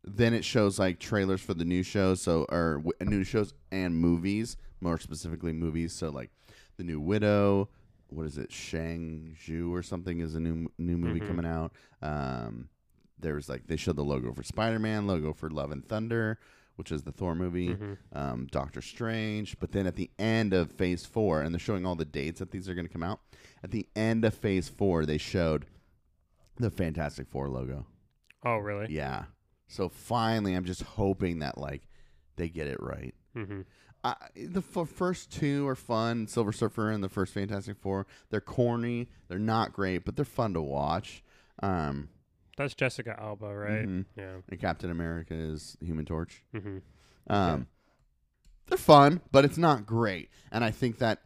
[0.05, 3.95] then it shows like trailers for the new shows so or w- new shows and
[3.97, 6.31] movies more specifically movies so like
[6.77, 7.69] the new widow
[8.09, 11.27] what is it shang Zhu or something is a new new movie Mhm.
[11.27, 12.69] coming out um
[13.19, 16.39] there's like they showed the logo for spider-man logo for love and thunder
[16.79, 19.59] which is the thor movie hmm um, Doctor Strange.
[19.59, 22.51] But then at the end of Phase Four, and they're showing all the dates that
[22.51, 23.21] these are going to come out.
[23.63, 25.67] At the end of Phase Four, they showed
[26.57, 27.87] the Fantastic Four logo.
[28.45, 28.87] Oh, really?
[28.95, 29.25] Yeah.
[29.67, 31.83] So finally, I'm just hoping that like
[32.37, 33.15] they get it right.
[33.35, 33.63] hmm
[34.05, 36.29] I the f- first two are fun.
[36.29, 38.07] Silver Surfer and the first Fantastic Four.
[38.31, 39.09] They're corny.
[39.27, 41.23] They're not great, but they're fun to watch.
[41.63, 42.09] Um,
[42.59, 43.87] That's Jessica Alba, right?
[43.87, 44.05] mhm.
[44.17, 44.37] Yeah.
[44.51, 46.43] And Captain America is Human Torch.
[46.53, 46.79] hmm
[47.29, 47.67] Um,
[48.67, 50.29] They're fun, but it's not great.
[50.53, 51.23] And I think that,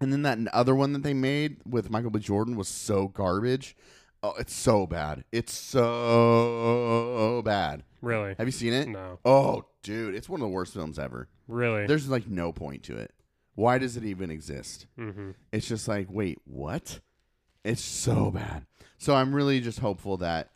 [0.00, 2.18] and then that other one that they made with Michael B.
[2.20, 3.76] Jordan was so garbage.
[4.22, 5.24] Oh, it's so bad.
[5.32, 7.82] It's so bad.
[8.00, 8.34] Really?
[8.38, 8.88] Have you seen it?
[8.88, 9.18] No.
[9.24, 11.28] Oh, dude, it's one of the worst films ever.
[11.48, 11.86] Really?
[11.86, 13.12] There's like no point to it.
[13.54, 14.86] Why does it even exist?
[14.96, 17.00] hmm It's just like, wait, what?
[17.64, 18.66] It's so bad.
[18.98, 20.50] So I'm really just hopeful that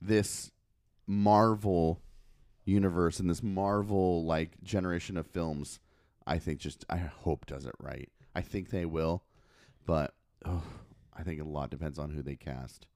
[0.00, 0.50] this
[1.06, 2.00] Marvel
[2.64, 5.78] universe and this Marvel like generation of films,
[6.26, 8.08] I think just I hope does it right.
[8.34, 9.22] I think they will,
[9.86, 10.14] but
[10.44, 10.62] oh,
[11.16, 12.86] I think a lot depends on who they cast.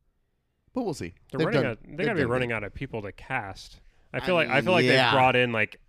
[0.74, 1.14] But we'll see.
[1.30, 1.78] They're They've running done- out.
[1.96, 2.56] They gotta be running good.
[2.56, 3.80] out of people to cast.
[4.12, 5.10] I I feel like I feel like yeah.
[5.10, 5.80] they brought in like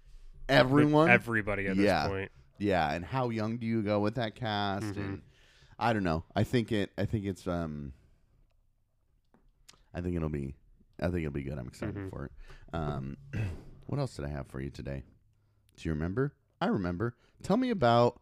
[0.47, 1.09] everyone.
[1.09, 2.03] everybody at Yeah.
[2.03, 2.31] this point.
[2.59, 4.85] Yeah, and how young do you go with that cast?
[4.85, 4.97] Mhm.
[4.97, 5.21] And
[5.81, 6.23] I don't know.
[6.35, 6.91] I think it.
[6.97, 7.47] I think it's.
[7.47, 7.93] Um.
[9.93, 10.55] I think it'll be.
[10.99, 11.57] I think it'll be good.
[11.57, 12.09] I'm excited Mhm.
[12.11, 12.31] for it.
[12.73, 13.17] Um,
[13.87, 15.03] what else did I have for you today?
[15.77, 16.33] Do you remember?
[16.61, 17.15] I remember.
[17.43, 18.21] Tell me about.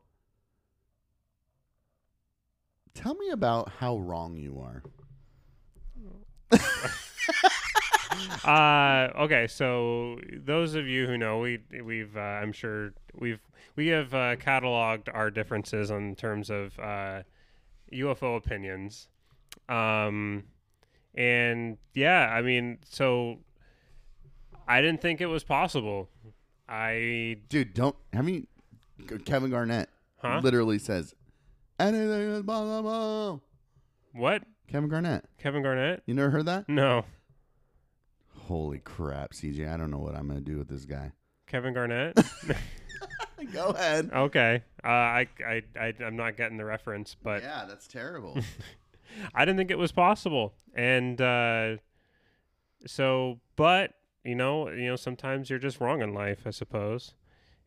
[2.93, 4.81] Tell me about how wrong you are.
[8.43, 13.39] uh okay so those of you who know we we've uh, i'm sure we've
[13.75, 17.21] we have uh, cataloged our differences in terms of uh
[17.93, 19.07] ufo opinions
[19.67, 20.43] um
[21.15, 23.37] and yeah i mean so
[24.67, 26.09] i didn't think it was possible
[26.67, 27.95] i Dude, don't.
[28.13, 28.45] Have you.
[29.25, 31.15] Kevin Garnett huh literally says,
[31.79, 33.41] anything is possible.
[34.13, 35.25] what Kevin Garnett.
[35.39, 36.69] kevin garnett You never heard that?
[36.69, 37.05] no
[38.47, 39.71] Holy crap, CJ.
[39.71, 41.11] I don't know what I'm going to do with this guy.
[41.47, 42.17] kevin garnett
[43.53, 44.09] Go ahead.
[44.13, 48.37] okay uh I, I i i'm not getting the reference but yeah, that's terrible.
[49.33, 50.53] I didn't think it was possible.
[50.73, 51.77] And uh,
[52.85, 57.13] so, but you know, you know, sometimes you're just wrong in life, I suppose.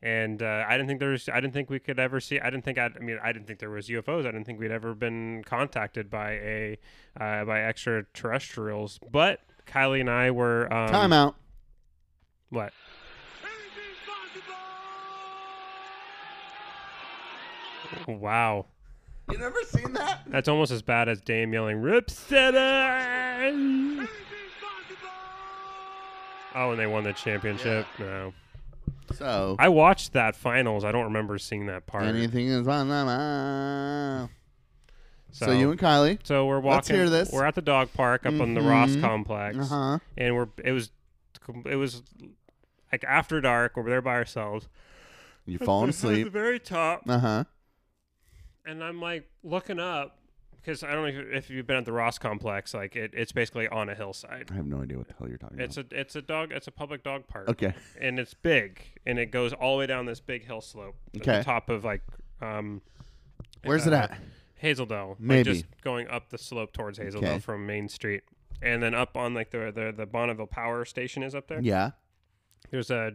[0.03, 1.29] And uh, I didn't think there was.
[1.29, 2.41] I didn't think we could ever see.
[2.41, 2.77] I didn't think.
[2.77, 4.21] I'd, I mean, I didn't think there was UFOs.
[4.21, 6.79] I didn't think we'd ever been contacted by a
[7.21, 8.99] uh, by extraterrestrials.
[9.13, 10.73] But Kylie and I were.
[10.73, 11.37] Um, Time out.
[12.51, 12.73] What?
[18.09, 18.67] Wow.
[19.31, 20.23] You never seen that?
[20.27, 22.59] That's almost as bad as Dame yelling "Rip City!"
[26.55, 27.87] Oh, and they won the championship.
[27.99, 28.35] No,
[29.15, 30.85] So, I watched that finals.
[30.85, 32.05] I don't remember seeing that part.
[32.05, 34.29] anything is possible.
[35.31, 36.19] so, So, you and Kylie.
[36.25, 36.75] so we're walking.
[36.77, 37.31] Let's hear this.
[37.33, 39.01] We're at the dog park up on the Ross Mhm.
[39.01, 39.99] complex, Uh huh.
[40.19, 40.91] and we're it was
[41.67, 42.03] it was
[42.93, 43.77] like after dark.
[43.77, 44.69] We're there by ourselves.
[45.47, 47.45] You falling At the very top, Uh huh.
[48.64, 50.18] And I'm like looking up
[50.61, 52.72] because I don't know if, you've been at the Ross complex.
[52.75, 54.48] Like it, it's basically on a hillside.
[54.53, 55.92] I have no idea what the hell you're talking It's about.
[55.92, 56.53] a it's a dog.
[56.53, 57.48] It's a public dog park.
[57.48, 57.75] okay.
[58.01, 61.20] and it's big and it goes all the way down this big hill slope at
[61.22, 61.38] Okay.
[61.38, 62.03] the top of like
[62.40, 62.83] um
[63.64, 64.18] Where's it uh, at?
[64.57, 65.53] Hazel Dell like Maybe.
[65.55, 67.38] just going up the slope towards Hazel Dell Okay.
[67.40, 68.22] from Main Street
[68.61, 71.90] and then up on like the the the Bonneville Power Station is up there Yeah.
[72.70, 73.14] there's a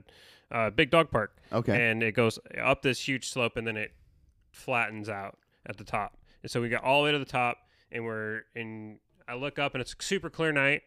[0.52, 1.90] uh, big dog park Okay.
[1.90, 3.94] and it goes up this huge slope and then it
[4.52, 7.58] flattens out at the top and so we got all the way to the top
[7.92, 10.84] and we're in I look up and it's a super clear night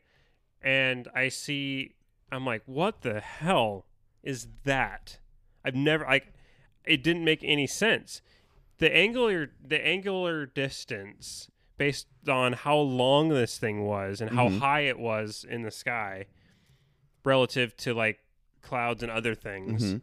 [0.62, 1.94] and I see
[2.32, 3.86] I'm like what the hell
[4.22, 5.18] is that
[5.64, 6.32] I've never like
[6.84, 8.22] it didn't make any sense
[8.78, 14.58] the angular the angular distance based on how long this thing was and how Mhm.
[14.58, 16.26] high it was in the sky
[17.24, 18.20] relative to like
[18.62, 20.00] clouds and other things Mhm.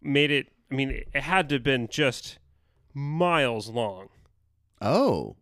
[0.00, 2.38] made it I mean it had to have been just
[2.94, 4.08] miles long
[4.80, 5.36] Oh.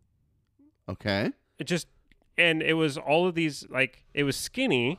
[0.88, 1.30] Okay.
[1.58, 1.86] it just
[2.38, 4.98] and it was all of these like it was skinny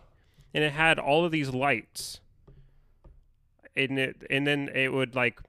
[0.54, 2.20] and it had all of these lights
[3.76, 5.40] and it and then it would like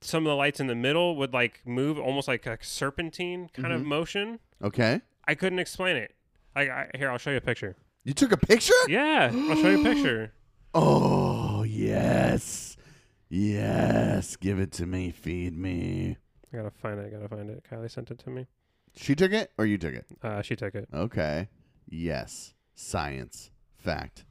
[0.00, 3.72] some of the lights in the middle would like move almost like a serpentine kind
[3.72, 3.86] of Mhm.
[3.86, 5.00] motion Okay.
[5.26, 6.14] i couldn't explain it
[6.56, 8.72] like I, here i'll show you a picture You took a picture?
[8.88, 10.32] yeah i'll show you a picture
[10.74, 12.78] Oh, yes.
[13.28, 14.36] Yes.
[14.36, 15.10] Give it to me.
[15.10, 16.16] Feed me.
[16.52, 18.46] I gotta find it i gotta find it kylie sent it to me
[18.94, 20.06] She took it or you took it?
[20.22, 21.48] uh, she took it Okay.
[21.88, 22.54] Yes.
[22.74, 23.50] Science.
[23.76, 24.24] Fact.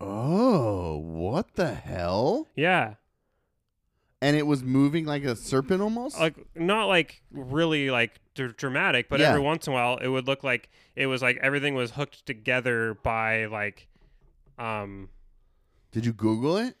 [0.00, 2.48] Oh, what the hell?
[2.56, 2.94] yeah
[4.20, 6.18] And it was moving like a serpent almost?
[6.18, 9.28] like not like really like dr- dramatic, but Yeah.
[9.28, 12.26] every once in a while it would look like it was like everything was hooked
[12.26, 13.88] together by like
[14.58, 15.08] um
[15.92, 16.76] Did you Google it?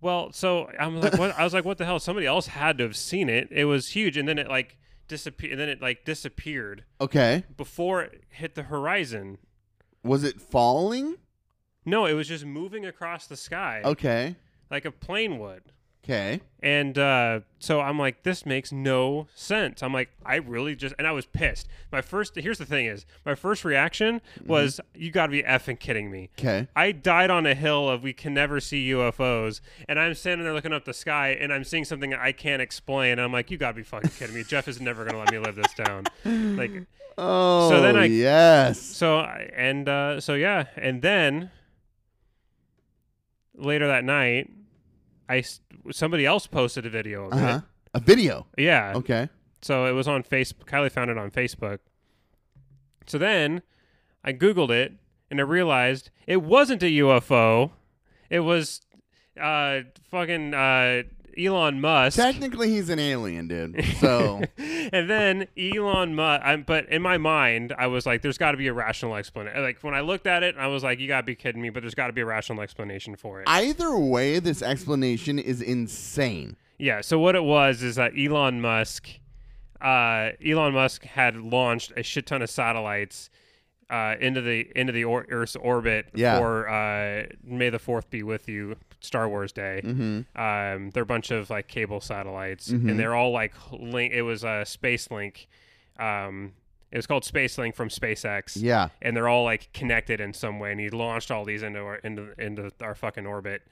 [0.00, 1.98] Well, so I'm like what I was like what the hell?
[1.98, 3.48] Somebody else had to have seen it.
[3.50, 4.76] It was huge and then it like
[5.08, 7.44] disappeared and then it like disappeared Okay.
[7.56, 9.38] before it hit the horizon.
[10.02, 11.16] Was it falling?
[11.84, 14.36] No, it was just moving across the sky Okay.
[14.70, 15.62] like a plane would.
[16.08, 16.40] Okay.
[16.62, 19.82] And uh, so I'm like, this makes no sense.
[19.82, 21.68] I'm like, I really just, and I was pissed.
[21.90, 25.78] My first, here's the thing is, my first reaction was, you got to be effing
[25.80, 26.30] kidding me.
[26.38, 26.68] Okay.
[26.76, 30.54] I died on a hill of we can never see UFOs, and I'm standing there
[30.54, 33.12] looking up the sky, and I'm seeing something I can't explain.
[33.12, 34.44] And I'm like, you got to be fucking kidding me.
[34.44, 36.04] Jeff is never gonna let me live this down.
[36.24, 36.70] Like,
[37.18, 38.78] Oh, so then I- yes.
[38.80, 41.50] so I- and uh, so yeah, and then
[43.54, 44.50] later that night,
[45.28, 45.42] I
[45.92, 47.56] somebody else posted a video of Uh huh.
[47.58, 47.62] it.
[47.94, 48.46] A video.
[48.58, 49.28] Yeah, Okay.
[49.62, 50.66] So it was on Facebook.
[50.66, 51.78] Kylie found it on Facebook.
[53.06, 53.62] So then
[54.22, 54.92] I Googled it
[55.30, 57.70] and I realized it wasn't a UFO.
[58.30, 58.80] It was
[59.40, 61.02] uh, fucking uh,
[61.38, 62.16] Elon Musk.
[62.16, 63.84] Technically, he's an alien, dude.
[64.00, 66.42] So and then Elon Musk.
[66.44, 69.62] I'm, but in my mind, I was like, "There's got to be a rational explanation."
[69.62, 71.70] Like when I looked at it, I was like, "You got to be kidding me!"
[71.70, 73.44] But there's got to be a rational explanation for it.
[73.48, 76.56] either way, this explanation is insane.
[76.78, 77.00] yeah.
[77.00, 79.08] So what it was is that Elon Musk,
[79.80, 83.30] uh, Elon Musk had launched a shit ton of satellites.
[83.88, 86.38] Uh, into the into the or- Earth's orbit Yeah.
[86.38, 89.80] for uh, May the Fourth be with you, Star Wars Day.
[89.84, 90.40] Mm-hmm.
[90.40, 94.12] Um, they're a bunch of like cable satellites, and they're all like link.
[94.12, 95.46] It was a Space Link.
[96.00, 96.52] Um,
[96.90, 98.60] it was called Space Link from SpaceX.
[98.60, 98.88] Yeah.
[99.02, 100.72] and they're all like connected in some way.
[100.72, 103.62] And he launched all these into our into into our fucking orbit.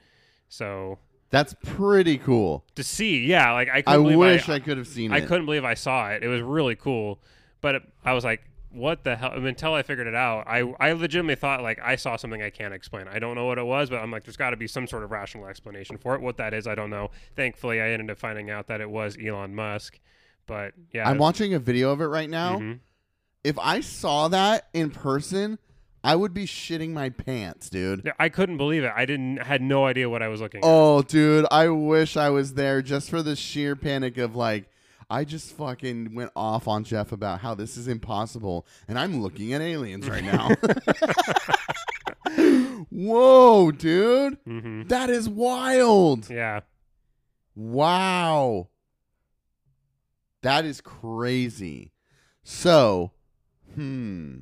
[0.47, 0.97] So
[1.29, 2.63] That's pretty cool.
[2.75, 5.27] to see, yeah, like I I wish I, I, could have seen I it.
[5.27, 6.23] couldn't believe I saw it.
[6.23, 7.19] It was really cool,
[7.59, 8.41] but it, I was like,
[8.75, 11.79] "What the hell?" I mean, until I figured it out, I I legitimately thought like
[11.81, 13.07] I saw something I can't explain.
[13.07, 15.03] I don't know what it was, but I'm like, "There's got to be some sort
[15.03, 17.09] of rational explanation for it." What that is, I don't know.
[17.35, 19.99] Thankfully, I ended up finding out that it was Elon Musk.
[20.47, 22.59] But yeah, I'm watching a video of it right now.
[22.59, 22.79] mhm.
[23.43, 25.59] If I saw that in person,
[26.03, 28.01] I would be shitting my pants, dude.
[28.05, 28.91] Yeah, I couldn't believe it.
[28.95, 30.63] I didn't had no idea what I was looking at.
[30.67, 34.69] Oh, dude, I wish I was there just for the sheer panic of like,
[35.09, 39.53] I just fucking went off on Jeff about how this is impossible, and I'm looking
[39.53, 40.49] at aliens right now.
[42.89, 46.29] Whoa, dude, hmm that is wild.
[46.29, 46.61] Yeah.
[47.55, 48.69] Wow.
[50.41, 51.91] That is crazy.
[52.43, 53.11] So,
[53.73, 54.39] hmm.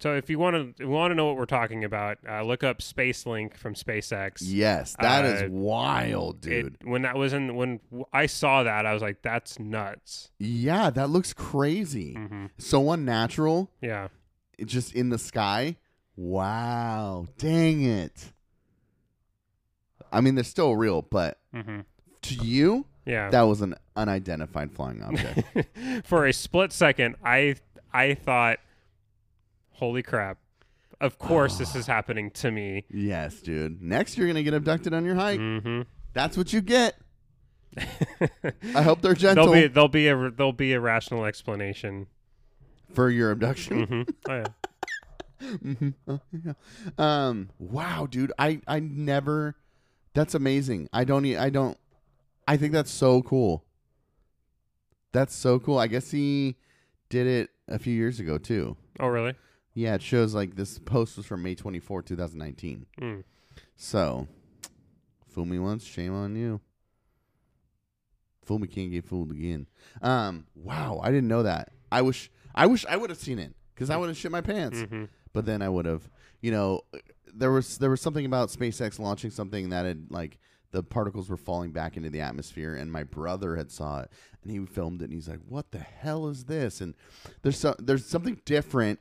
[0.00, 2.80] So if you want to want to know what we're talking about, uh, look up
[2.80, 4.36] Space Link from SpaceX.
[4.42, 6.76] Yes, that is Uh, wild, dude.
[6.80, 7.80] It, when that was in when
[8.12, 12.14] I saw that, I was like, "That's nuts." yeah, that looks crazy.
[12.14, 13.70] hmm So unnatural.
[13.80, 14.08] Yeah.
[14.56, 15.76] It just in the sky.
[16.16, 17.26] Wow.
[17.38, 18.32] Dang it.
[20.12, 21.80] I mean, they're still real, but hmm
[22.22, 23.30] to you, Yeah.
[23.30, 25.42] that was an unidentified flying object.
[26.06, 27.56] For a split second, I
[27.92, 28.58] I thought,
[29.78, 30.38] "Holy crap!"
[31.00, 32.84] Of course, this is happening to me.
[32.90, 33.80] yes, dude.
[33.82, 35.38] Next, you're going to get abducted on your hike.
[35.40, 36.96] hmm That's what you get.
[38.74, 42.06] I hope they're gentle there'll be there'll be a there'll be a rational explanation.
[42.92, 43.84] for your abduction.
[43.84, 44.44] hmm Oh, yeah.
[45.40, 45.94] Mhm.
[46.08, 46.52] Oh, yeah.
[46.98, 47.50] Um.
[47.60, 48.32] Wow, dude.
[48.38, 49.54] I I never.
[50.14, 50.88] That's amazing.
[50.92, 51.24] I don't.
[51.36, 51.78] I don't.
[52.48, 53.64] I think that's so cool.
[55.12, 55.78] That's so cool.
[55.78, 56.56] I guess he
[57.08, 58.76] did it a few years ago too.
[58.98, 59.34] Oh, really?
[59.78, 62.86] Yeah, it shows like this post was from May 24, 2019.
[63.00, 63.22] Mm.
[63.76, 64.26] So,
[65.28, 66.60] fool me once, shame on you.
[68.44, 69.68] Fool me can't get fooled again.
[70.02, 71.70] Um, wow, I didn't know that.
[71.92, 74.40] I wish I wish I would have seen it because I would have shit my
[74.40, 74.80] pants.
[74.80, 76.10] hmm But then I would have,
[76.40, 76.80] you know,
[77.32, 80.40] there was there was something about SpaceX launching something that had like
[80.72, 84.10] the particles were falling back into the atmosphere, and my brother had saw it,
[84.42, 86.96] and he filmed it, and he's like, "What the hell is this?" And
[87.42, 88.98] there's so, there's something different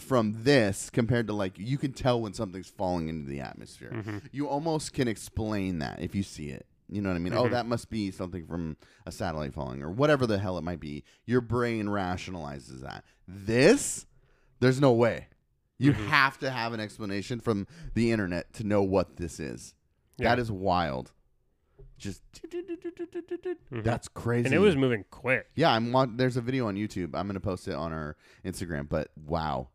[0.00, 3.90] from this compared to like you can tell when something's falling into the atmosphere.
[3.90, 6.66] hmm You almost can explain that if you see it.
[6.88, 7.34] You know what I mean?
[7.34, 7.50] Oh, Mhm.
[7.52, 8.76] that must be something from
[9.06, 11.04] a satellite falling or whatever the hell it might be.
[11.24, 13.04] Your brain rationalizes that.
[13.28, 14.06] This,
[14.58, 15.28] there's no way.
[15.78, 16.06] You Mhm.
[16.08, 19.74] have to have an explanation from the internet to know what this is.
[20.18, 20.30] Yeah.
[20.30, 21.12] That is wild.
[21.96, 23.82] Just Mhm.
[23.84, 24.46] that's crazy.
[24.46, 25.48] And it was moving quick.
[25.54, 25.70] yeah.
[25.70, 27.10] I'm there's a video on YouTube.
[27.14, 28.88] I'm gonna post it on our Instagram.
[28.88, 29.68] But wow,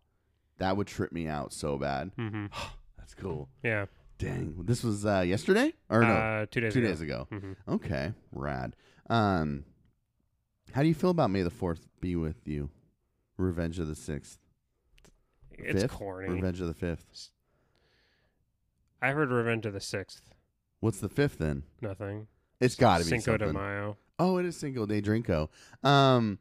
[0.58, 2.12] that would trip me out so bad.
[2.18, 2.46] hmm
[2.98, 3.50] That's cool.
[3.64, 3.86] Yeah.
[4.18, 6.08] Dang, this was uh, yesterday or no?
[6.08, 6.88] Uh, two days two ago.
[6.88, 7.28] days ago.
[7.30, 8.76] hmm Okay, rad.
[9.10, 9.66] Um,
[10.74, 12.70] how do you feel about May the Fourth be with you?
[13.38, 14.40] Revenge of the Sixth,
[15.52, 15.92] It's Fifth?
[15.92, 16.30] corny.
[16.30, 17.30] Revenge of the Fifth.
[19.02, 20.22] I heard Revenge of the Sixth.
[20.80, 21.64] What's the fifth then?
[21.82, 22.28] Nothing.
[22.62, 23.52] It's got to be Cinco de.
[23.52, 23.98] Mayo.
[24.18, 25.50] Oh, it is Cinco de Drinko.
[25.84, 26.40] Um,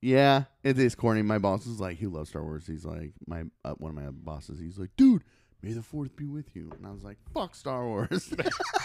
[0.00, 1.22] yeah, it is corny.
[1.22, 2.66] My boss is like, he loves Star Wars.
[2.66, 4.58] He's like, my uh, one of my bosses.
[4.60, 5.24] He's like, dude,
[5.62, 6.70] May the Fourth be with you.
[6.76, 8.32] And I was like, fuck Star Wars.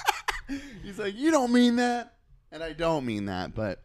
[0.83, 2.13] he's like, you don't mean that,
[2.51, 3.81] and I don't mean that, but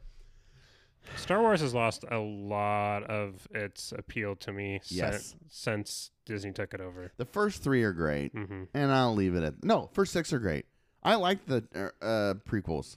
[1.17, 5.35] Star Wars has lost a lot of its appeal to me Yes.
[5.49, 7.13] since Disney took it over.
[7.17, 8.33] the first three are great.
[8.33, 9.89] hmm and I'll leave it at no.
[9.93, 10.67] First six are great.
[11.03, 12.97] I like the uh, uh, prequels.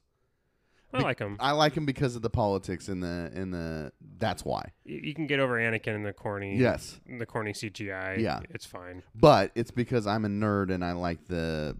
[0.93, 1.37] I like them.
[1.39, 3.91] I like them because of the politics in the in the.
[4.17, 4.71] That's why.
[4.85, 8.19] You can get over Anakin and the corny, Yes, the corny CGI.
[8.19, 8.41] Yeah.
[8.49, 9.01] it's fine.
[9.15, 11.77] but it's because I'm a nerd and I like the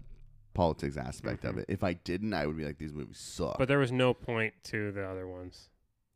[0.54, 1.58] politics aspect of Mhm.
[1.60, 1.66] it.
[1.68, 3.58] If I didn't, I would be like, these movies suck.
[3.58, 5.68] But there was no point to the other ones,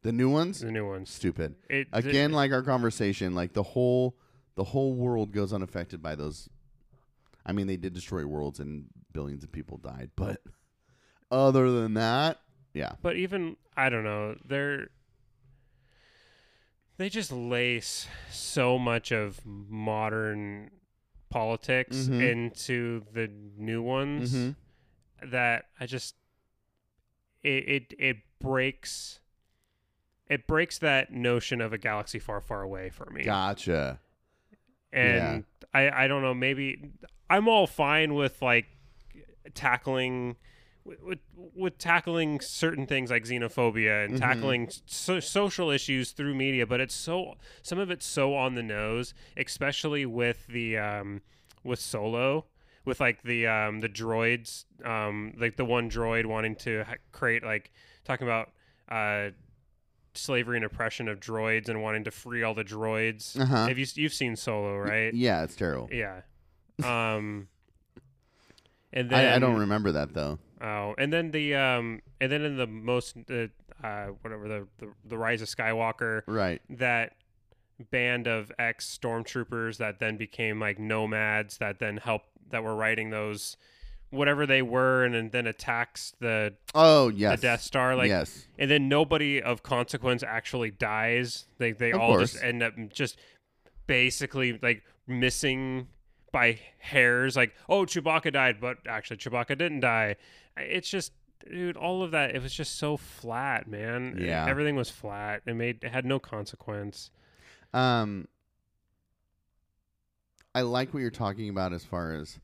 [0.03, 1.09] the new ones, the new ones.
[1.11, 1.55] stupid.
[1.71, 4.17] It Again, like our conversation, like the whole
[4.57, 6.49] the whole world goes unaffected by those.
[7.45, 10.41] I mean, they did destroy worlds and billions of people died, but
[11.31, 12.41] other than that,
[12.77, 12.93] yeah.
[13.03, 14.89] But even I don't know, they're
[16.99, 20.71] they just lace so much of modern
[21.29, 22.21] politics Mhm.
[22.23, 24.57] into the new ones Mhm.
[25.31, 26.15] that I just
[27.43, 29.21] it, it it breaks
[30.29, 33.25] it breaks that notion of a galaxy far far away for me.
[33.25, 34.01] Gotcha.
[34.93, 36.91] and I I don't know maybe
[37.29, 38.67] I'm all fine with like
[39.55, 40.37] tackling
[41.03, 41.19] with,
[41.55, 44.19] with, tackling certain things like xenophobia and Mhm.
[44.19, 48.63] tackling so, social issues through media but it's so some of it's so on the
[48.63, 51.21] nose especially with the um
[51.65, 52.47] with solo
[52.85, 57.43] with like the um the droids um like the one droid wanting to ha- create
[57.43, 57.73] like
[58.05, 58.53] talking about
[58.89, 59.31] uh
[60.15, 63.67] slavery and oppression of droids and wanting to free all the droids Uh-huh.
[63.67, 65.89] have you you've seen solo right Yeah, it's terrible.
[65.93, 66.21] yeah.
[66.85, 67.49] Um
[68.93, 70.39] and then I, I don't remember that though.
[70.61, 73.51] Oh, and then the um and then in the most the
[73.85, 76.63] uh whatever the the, the rise of Skywalker Right.
[76.71, 77.13] that
[77.91, 83.11] band of ex stormtroopers that then became like nomads that then helped that were writing
[83.11, 83.59] those
[84.11, 87.39] whatever they were and, then- then attacks the Oh yes.
[87.41, 88.47] the Death Star like yes.
[88.59, 91.45] and then nobody of consequence actually dies.
[91.59, 93.19] They they Of all just end up just
[93.87, 95.89] basically like missing
[96.33, 97.37] by hairs.
[97.37, 100.17] Like oh, Chewbacca died, but actually Chewbacca didn't die.
[100.57, 101.13] It's just
[101.49, 102.35] dude, all of that.
[102.35, 104.17] It was just so flat, man.
[104.21, 104.47] Yeah.
[104.49, 105.43] everything was flat.
[105.47, 107.11] It made it had no consequence.
[107.75, 108.27] Um,
[110.55, 112.39] I like what you're talking about as far as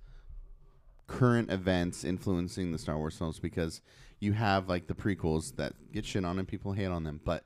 [1.06, 3.80] current events influencing the Star Wars films because
[4.20, 7.44] you have like the prequels that get shit on and people hate on them, but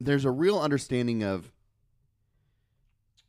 [0.00, 1.52] there's a real understanding of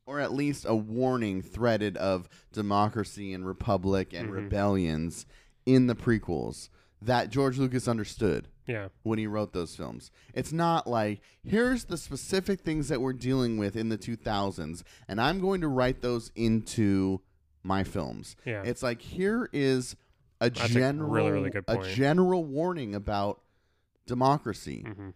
[0.05, 4.33] or at least a warning threaded of democracy and republic and Mhm.
[4.33, 5.25] rebellions
[5.65, 6.69] in the prequels
[7.01, 10.09] that George Lucas understood Yeah, when he wrote those films.
[10.33, 15.19] It's not like, here's the specific things that we're dealing with in the 2000s, and
[15.19, 17.21] I'm going to write those into
[17.61, 18.35] my films.
[18.45, 18.63] yeah.
[18.63, 19.95] It's like, here is
[20.39, 23.41] a That's a general, really, really good a general warning about
[24.05, 25.09] democracy hmm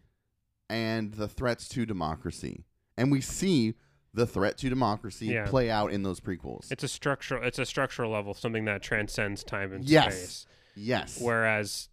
[0.69, 2.65] and the threats to democracy.
[2.97, 3.75] And we see
[4.17, 5.45] the threat to democracy Yeah.
[5.47, 6.69] play out in those prequels.
[6.71, 7.43] It's a structural.
[7.43, 10.15] It's a structural level, something that transcends time and Yes.
[10.17, 10.45] space.
[10.75, 11.21] yes.
[11.21, 11.87] Whereas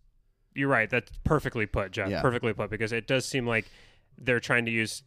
[0.54, 2.08] you're right, that's perfectly put, Jeff.
[2.10, 2.20] Yeah.
[2.22, 3.66] Perfectly put, because it does seem like
[4.18, 5.02] they're trying to use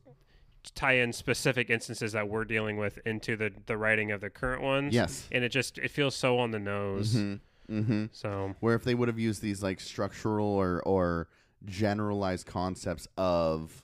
[0.75, 4.61] tie in specific instances that we're dealing with into the the writing of the current
[4.61, 4.93] ones.
[4.93, 5.27] yes.
[5.31, 7.13] And it just it feels so on the nose.
[7.13, 7.35] hmm
[7.67, 11.29] hmm So where if they would have used these like structural or or
[11.65, 13.81] generalized concepts of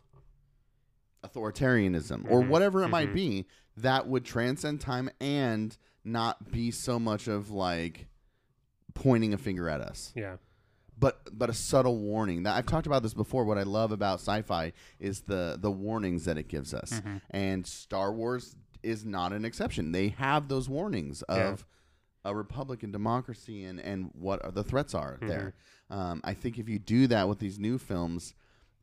[1.24, 3.14] authoritarianism or Mhm, whatever it might mhm.
[3.16, 3.46] be
[3.78, 8.08] that would transcend time and not be so much of like
[8.94, 10.36] pointing a finger at us yeah.
[11.00, 14.20] but but a subtle warning that I've talked about this before what I love about
[14.20, 17.22] sci-fi is the the warnings that it gives us Mhm.
[17.32, 21.52] and Star Wars is not an exception they have those warnings Yeah.
[21.54, 21.66] of
[22.26, 25.28] a republic and democracy and and what are the threats are Mm-hmm.
[25.28, 25.54] there
[25.90, 28.34] um, I think if you do that with these new films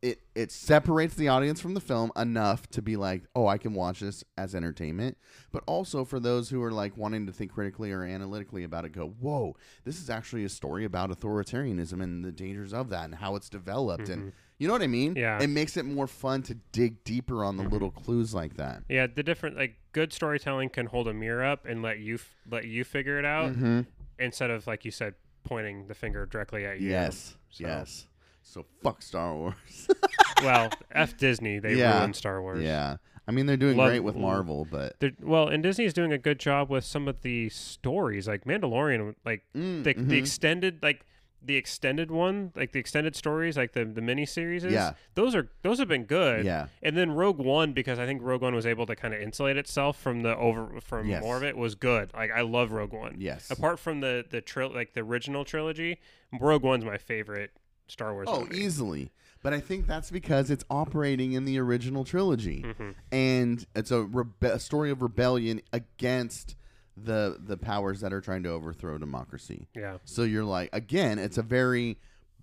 [0.02, 3.74] it it separates the audience from the film enough to be like oh I can
[3.74, 5.18] watch this as entertainment
[5.52, 8.92] but also for those who are like wanting to think critically or analytically about it
[8.92, 13.16] go whoa this is actually a story about authoritarianism and the dangers of that and
[13.16, 15.18] how it's developed and you know what I mean Mm-hmm.
[15.18, 15.42] Yeah.
[15.42, 19.06] it makes it more fun to dig deeper on the little clues like that Yeah,
[19.06, 22.64] the different like good storytelling can hold a mirror up and let you f- let
[22.64, 23.80] you figure it out mm-hmm.
[24.18, 26.88] instead of like you said pointing the finger directly at you.
[26.90, 28.06] yes So- yes
[28.50, 29.54] so fuck Star Wars
[30.42, 31.98] Well, F Disney, they Yeah.
[31.98, 32.62] ruined Star Wars.
[32.62, 32.96] yeah
[33.28, 36.18] I mean they're doing Love- great with Marvel but They're, well, and Disney's doing a
[36.18, 40.08] good job with some of the stories, like Mandalorian, like Mm, the, mhm.
[40.08, 41.04] the extended, like
[41.42, 44.62] the extended one, like the extended stories, like the the mini series.
[44.64, 44.92] Yeah.
[45.14, 46.44] those are those have been good.
[46.44, 49.20] yeah And then Rogue One, because I think Rogue One was able to kind of
[49.22, 51.22] insulate itself from the over from Yes.
[51.22, 52.12] more of it, was good.
[52.12, 53.16] Like I love Rogue One.
[53.18, 56.00] yes Apart from the the tril- like the original trilogy,
[56.38, 57.52] Rogue One's my favorite
[57.90, 58.28] Star Wars.
[58.30, 58.58] Oh, movie.
[58.58, 59.10] easily.
[59.42, 62.94] But I think that's because it's operating in the original trilogy, Mhm.
[63.10, 66.56] and it's a, rebe- a story of rebellion against
[66.96, 69.68] the the powers that are trying to overthrow democracy.
[69.74, 69.96] Yeah.
[70.04, 71.98] So you're like, again, it's a very,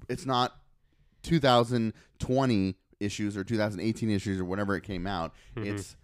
[0.10, 0.60] it's not
[1.22, 5.34] 2020 issues or 2018 issues or whatever it came out.
[5.56, 5.66] Mhm.
[5.68, 5.96] It's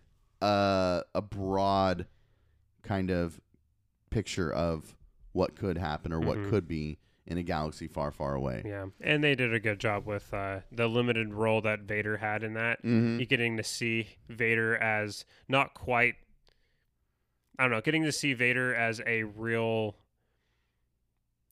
[0.41, 2.05] a a broad
[2.83, 3.41] kind of
[4.09, 4.95] picture of
[5.31, 6.49] what could happen or what Mhm.
[6.49, 8.61] could be in a galaxy far, far away.
[8.65, 12.43] Yeah, and they did a good job with uh, the limited role that Vader had
[12.43, 12.83] in that.
[12.83, 13.19] Mhm.
[13.19, 16.15] You getting to see Vader as not quite.
[17.57, 19.95] I don't know, getting to see Vader as a real,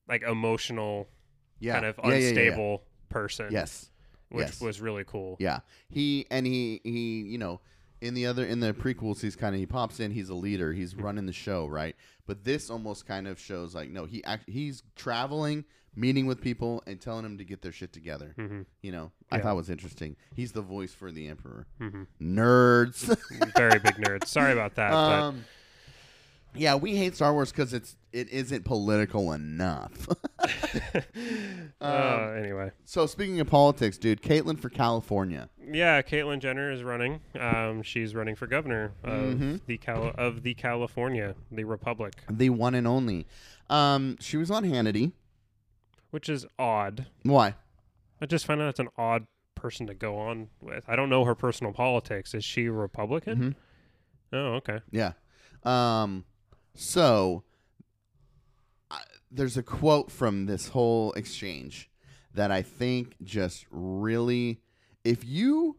[0.08, 1.08] like emotional
[1.60, 1.74] Yeah.
[1.74, 3.46] kind of Yeah, yeah, yeah, unstable person.
[3.52, 3.88] Yes.
[4.30, 4.60] which yes.
[4.62, 5.36] was really cool.
[5.38, 5.60] Yeah.
[5.90, 7.60] He and he he you know
[8.02, 10.72] in the other in the prequels he's kind of he pops in he's a leader
[10.72, 11.96] he's running the show right?
[12.26, 16.82] But this almost kind of shows like no he act, he's traveling meeting with people
[16.86, 18.32] and telling them to get their shit together.
[18.36, 19.42] Hmm you know I Yeah.
[19.44, 20.16] thought was interesting.
[20.34, 21.66] He's the voice for the emperor.
[21.78, 23.16] Hmm nerds.
[23.56, 24.26] Very big nerds.
[24.26, 24.90] Sorry about that.
[24.90, 25.44] but um
[26.54, 30.08] yeah we hate Star Wars because it's it isn't political enough
[31.80, 36.82] uh, um, anyway, so speaking of politics dude Caitlyn for California yeah, Caitlyn Jenner is
[36.82, 37.20] running.
[37.38, 39.60] Um, she's running for governor of Mhm.
[39.66, 43.26] the Cal- of the California, the Republic, the one and only
[43.70, 45.12] um she was on Hannity
[46.10, 47.06] which is odd.
[47.22, 47.54] why
[48.20, 50.84] I just find out it's an odd person to go on with.
[50.88, 52.34] I don't know her personal politics.
[52.34, 53.38] Is she a Republican?
[53.38, 53.54] Mhm.
[54.34, 54.80] Oh, okay.
[54.90, 55.12] Yeah.
[55.64, 56.24] Um.
[56.74, 57.44] So
[59.32, 61.90] there's a quote from this whole exchange
[62.34, 64.60] that I think just really,
[65.04, 65.76] if you,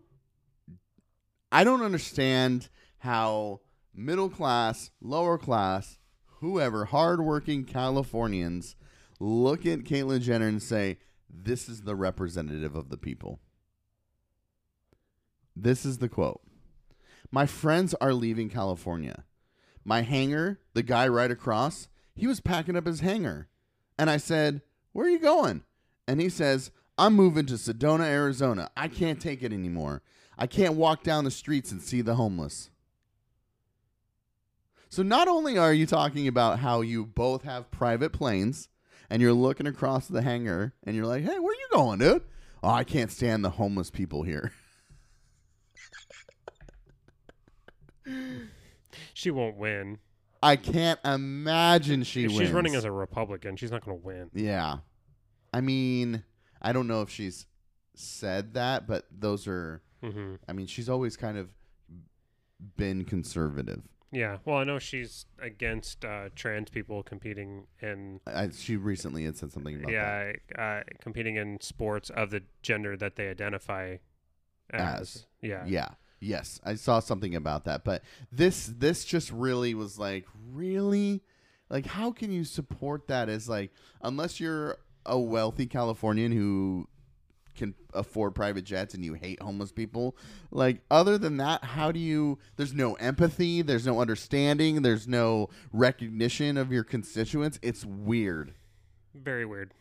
[1.52, 3.62] I don't understand how
[3.94, 6.00] middle class, lower class,
[6.40, 8.76] whoever, hardworking Californians
[9.20, 10.98] look at Caitlyn Jenner and say,
[11.30, 13.40] "This is the representative of the people."
[15.56, 16.42] This is the quote.
[17.32, 19.24] My friends are leaving California.
[19.86, 23.48] My hangar, the guy right across, he was packing up his hangar.
[23.98, 24.62] And I said,
[24.92, 25.64] Where are you going?
[26.08, 28.70] And he says, I'm moving to Sedona, Arizona.
[28.78, 30.02] I can't take it anymore.
[30.38, 32.70] I can't walk down the streets and see the homeless.
[34.90, 38.70] So not only are you talking about how you both have private planes
[39.10, 42.24] and you're looking across the hangar and you're like, hey, where you going, dude?
[42.62, 44.52] Oh, I can't stand the homeless people here.
[49.14, 50.00] She won't win.
[50.44, 52.42] I can't imagine she If wins.
[52.42, 54.30] she's running as a Republican, she's not going to win.
[54.34, 54.78] Yeah.
[55.54, 56.24] I mean,
[56.62, 57.46] I don't know if she's
[57.96, 61.50] said that, but those are hmm I mean, she's always kind of
[62.78, 63.82] been conservative.
[64.12, 64.38] Yeah.
[64.46, 69.52] Well, I know she's against uh, trans people competing in I, she recently had said
[69.52, 70.36] something about that.
[70.58, 73.98] yeah uh, competing in sports of the gender that they identify
[74.72, 75.00] as.
[75.02, 75.26] As.
[75.42, 75.64] Yeah.
[75.66, 75.90] Yeah.
[76.24, 78.02] Yes, I saw something about that, but
[78.32, 81.22] this this just really was like, really?
[81.70, 83.72] Like how can you support that as like
[84.02, 86.88] unless you're a wealthy Californian who
[87.56, 90.16] can afford private jets and you hate homeless people,
[90.52, 95.50] like other than that, how do you there's no empathy, there's no understanding, there's no
[95.72, 97.60] recognition of your constituents.
[97.62, 98.54] It's weird.
[99.14, 99.74] Very weird.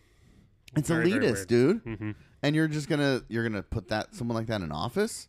[0.77, 1.49] It's Very, very elitist, weird.
[1.85, 1.99] dude.
[1.99, 2.11] hmm
[2.45, 5.29] and you're just gonna you're gonna put that someone like that in office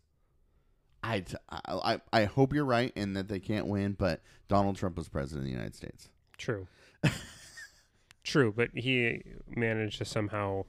[1.03, 5.09] I, I I- hope you're right and that they can't win but donald trump was
[5.09, 6.67] president of the united states True.
[8.23, 9.21] True, but he
[9.55, 10.63] managed to somehow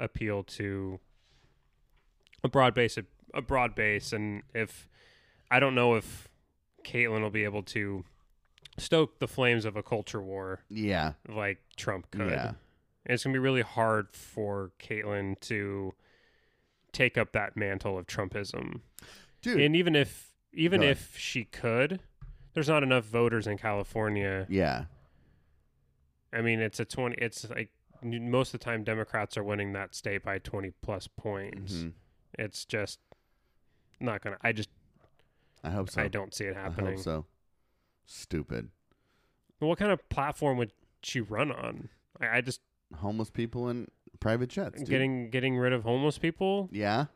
[0.00, 0.98] appeal to
[2.42, 2.98] a broad base,
[3.34, 4.88] a broad base, and if
[5.50, 6.28] I don't know if
[6.84, 8.04] Caitlyn will be able to
[8.78, 12.30] stoke the flames of a culture war yeah like Trump could.
[12.30, 12.56] yeah And
[13.14, 15.94] it's gonna be really hard for Caitlyn to
[16.92, 18.80] take up that mantle of Trumpism.
[19.42, 20.96] Dude And even if even Go ahead.
[20.96, 22.00] if she could,
[22.54, 24.84] there's not enough voters in California yeah
[26.32, 27.70] I mean, it's a 20, it's like
[28.02, 31.72] most of the time Democrats are winning that state by 20 plus points.
[31.74, 31.92] Mhm.
[32.38, 32.98] It's just
[34.00, 34.68] not going to, I just,
[35.64, 36.94] i hope so I don't see it I happening.
[36.96, 37.24] hope so
[38.04, 38.68] stupid
[39.60, 40.72] What kind of platform would
[41.02, 41.88] she run on?
[42.20, 42.60] I, I just,
[42.96, 43.88] homeless people and
[44.20, 44.88] private jets dude.
[44.90, 46.68] getting, getting rid of homeless people.
[46.72, 47.06] yeah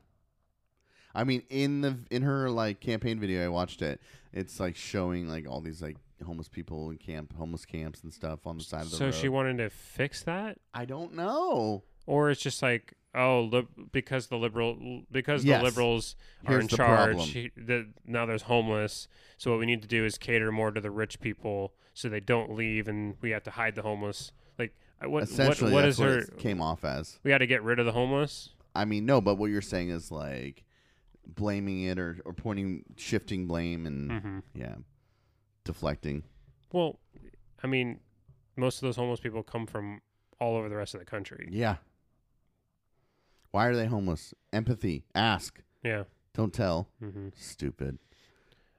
[1.15, 4.01] i mean in the in her like campaign video i watched it
[4.33, 8.47] it's like showing like all these like homeless people in camp homeless camps and stuff
[8.47, 8.99] on the side of the road.
[8.99, 10.59] So road she wanted to fix that?
[10.75, 15.61] i don't know Or it's just like, oh, lib- because the liberal, because Yes.
[15.61, 17.51] the liberals are Here's in the charge, problem.
[17.57, 19.07] the, now there's homeless.
[19.39, 22.19] So what we need to do is cater more to the rich people so they
[22.21, 24.33] don't leave and we have to hide the homeless.
[24.59, 27.29] Like, uh, what, what, essentially what that's is what her, it came off as we
[27.31, 28.51] got to get rid of the homeless?
[28.75, 30.65] I mean, no, but what you're saying is like
[31.35, 34.39] blaming it or, or pointing, shifting blame and Mm-hmm.
[34.55, 34.75] yeah,
[35.65, 36.23] deflecting.
[36.73, 36.99] Well,
[37.63, 38.01] I mean,
[38.57, 40.01] most of those homeless people come from
[40.39, 41.49] all over the rest of the country.
[41.51, 41.77] Yeah.
[43.51, 44.33] Why are they homeless?
[44.53, 45.05] Empathy.
[45.15, 45.63] Ask.
[45.83, 46.05] Yeah.
[46.35, 46.89] Don't tell.
[47.03, 47.29] Mm-hmm.
[47.35, 47.99] Stupid.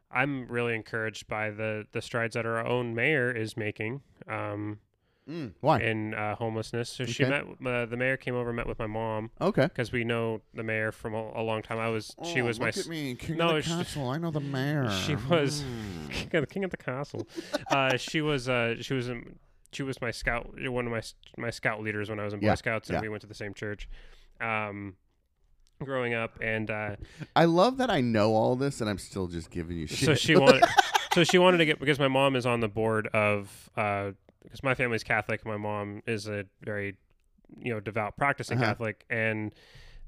[0.10, 4.80] I'm really encouraged by the the strides that our own mayor is making um,
[5.30, 5.80] Mm, why?
[5.80, 6.90] in uh, homelessness.
[6.90, 7.44] So she Okay.
[7.60, 9.64] met uh, the mayor came over and met with my mom Okay.
[9.64, 11.78] because we know the mayor from a, a long time.
[11.78, 14.10] I was she was my s- Oh, me, king No, of the castle.
[14.10, 14.90] I know the mayor.
[15.06, 16.10] she was- Mm.
[16.12, 17.28] king of the, king of the castle.
[17.70, 19.36] uh, she was uh, she was um,
[19.72, 22.40] she was my scout, one of my s- my scout leaders when I was in
[22.40, 23.02] Boy Yeah, Scouts, and yeah.
[23.02, 23.88] we went to the same church.
[24.42, 24.96] Um,
[25.84, 26.96] growing up, and uh,
[27.36, 30.06] I love that I know all this and I'm still just giving you shit.
[30.06, 30.64] so she wanted,
[31.14, 34.12] so she wanted to get because my mom is on the board of uh,
[34.44, 35.46] because my family's Catholic.
[35.46, 36.96] My mom is a very
[37.60, 38.68] you know devout practicing Uh-huh.
[38.72, 39.54] Catholic, and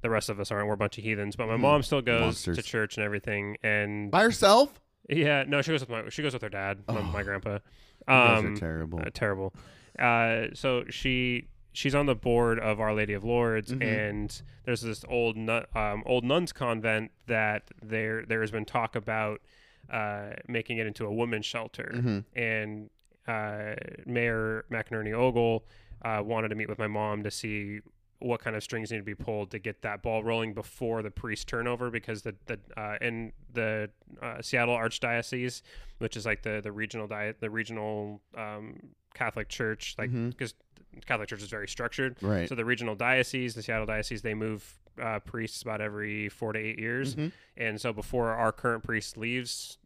[0.02, 0.68] the rest of us aren't.
[0.68, 1.60] We're a bunch of heathens, but my Mhm.
[1.62, 2.58] mom still goes Monsters.
[2.58, 3.58] to church and everything.
[3.64, 4.80] And by herself.
[5.10, 7.04] yeah, no, she goes with my she goes with her dad, my, Oh.
[7.04, 7.54] my grandpa.
[7.54, 7.60] You
[8.08, 9.00] guys Um, are terrible.
[9.00, 9.54] uh, terrible.
[10.00, 13.82] Uh, so she she's on the board of Our Lady of Lourdes, Mhm.
[13.84, 18.96] and there's this old nun, um, old nuns convent that there there has been talk
[18.96, 19.42] about
[19.90, 22.24] uh, making it into a women's shelter, Mhm.
[22.36, 22.90] and
[23.28, 25.64] uh, Mayor McEnerny Ogle
[26.04, 27.80] uh, wanted to meet with my mom to see
[28.20, 31.12] what kind of strings need to be pulled to get that ball rolling before the
[31.12, 33.90] priest turnover because the the uh, in the
[34.22, 35.62] uh, Seattle Archdiocese,
[35.98, 38.80] which is like the the regional diet the regional um,
[39.14, 40.54] Catholic Church, like because
[41.06, 42.16] Catholic Church is very structured.
[42.22, 42.48] Right.
[42.48, 46.60] So the regional diocese, the Seattle diocese, they move uh, priests about every four to
[46.60, 47.32] eight years, Mhm.
[47.58, 49.78] and so before our current priest leaves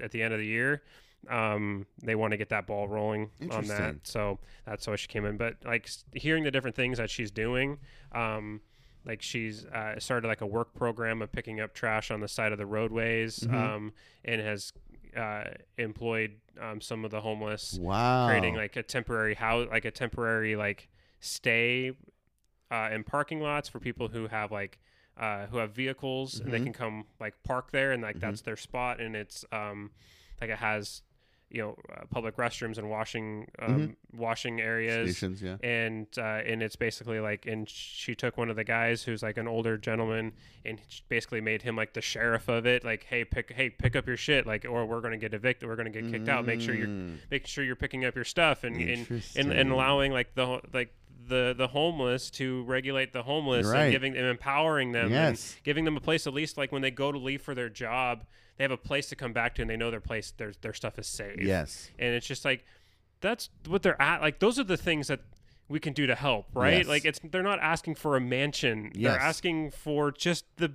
[0.00, 0.82] at the end of the year.
[1.28, 5.24] Um, they want to get that ball rolling on that, so that's why she came
[5.24, 5.36] in.
[5.36, 7.78] But like hearing the different things that she's doing,
[8.12, 8.60] um,
[9.04, 12.50] like she's uh, started like a work program of picking up trash on the side
[12.52, 13.54] of the roadways, Mhm.
[13.54, 13.92] um,
[14.24, 14.72] and has
[15.16, 15.44] uh,
[15.78, 18.26] employed um, some of the homeless, Wow.
[18.26, 20.88] creating like a temporary house, like a temporary like
[21.20, 21.92] stay
[22.70, 24.78] uh, in parking lots for people who have like
[25.18, 26.64] uh, who have vehicles and they Mhm.
[26.64, 28.20] can come like park there and like Mhm.
[28.20, 29.90] that's their spot and it's um
[30.40, 31.02] like it has
[31.52, 35.56] you know uh, public restrooms and washing um, washing areas Stations, yeah.
[35.62, 39.36] and uh, and it's basically like and she took one of the guys who's like
[39.36, 40.32] an older gentleman
[40.64, 40.80] and
[41.10, 44.16] basically made him like the sheriff of it like hey pick hey pick up your
[44.16, 46.86] shit like or we're gonna get evicted we're gonna get kicked out make sure you're
[46.86, 47.18] Mm.
[47.30, 50.94] making sure you're picking up your stuff and and, and, and allowing like the like
[51.28, 53.82] the the homeless to regulate the homeless Right.
[53.84, 55.52] and giving them empowering them Yes.
[55.54, 57.68] and giving them a place at least like when they go to leave for their
[57.68, 58.24] job
[58.58, 60.72] they have a place to come back to and they know their place their their
[60.74, 61.90] stuff is safe Yes.
[61.98, 62.64] and it's just like
[63.20, 65.20] that's what they're at like those are the things that
[65.68, 66.86] we can do to help right Yes.
[66.86, 69.12] like it's they're not asking for a mansion Yes.
[69.12, 70.72] they're asking for just the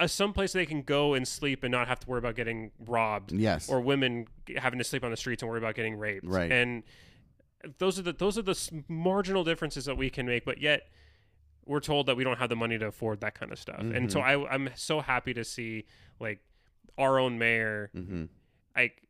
[0.00, 2.70] uh, some place they can go and sleep and not have to worry about getting
[2.86, 3.68] robbed Yes.
[3.68, 6.50] or women having to sleep on the streets and worry about getting raped Right.
[6.50, 6.82] and
[7.78, 10.88] those are the those are the marginal differences that we can make but yet
[11.66, 14.10] we're told that we don't have the money to afford that kind of stuff and
[14.12, 14.44] so Mm-hmm.
[14.46, 15.84] I, i'm so happy to see
[16.20, 16.40] like
[16.98, 18.24] our own mayor hmm
[18.76, 19.02] like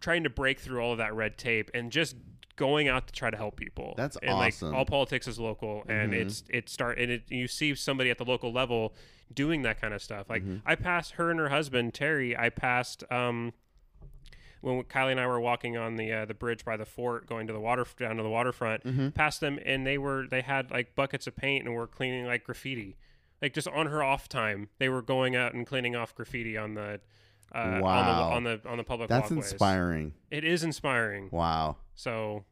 [0.00, 2.16] trying to break through all of that red tape and just
[2.56, 3.94] going out to try to help people.
[3.96, 4.68] That's and awesome.
[4.70, 6.16] like all politics is local and Mhm.
[6.20, 8.94] it's it start and it you see somebody at the local level
[9.32, 10.28] doing that kind of stuff.
[10.28, 10.56] Like Mm-hmm.
[10.68, 12.36] I passed her and her husband Terry.
[12.36, 13.52] I passed um
[14.60, 17.46] when Kylie and I were walking on the uh, the bridge by the fort, going
[17.46, 19.08] to the water down to the waterfront, Mm-hmm.
[19.10, 22.44] past them, and they were they had like buckets of paint and were cleaning like
[22.44, 22.96] graffiti,
[23.42, 26.74] like just on her off time, they were going out and cleaning off graffiti on
[26.74, 27.00] the
[27.52, 28.30] uh, Wow.
[28.32, 29.52] on the on the on the public That's walkways.
[29.52, 30.12] inspiring.
[30.30, 31.28] It is inspiring.
[31.32, 31.76] Wow.
[31.94, 32.44] So,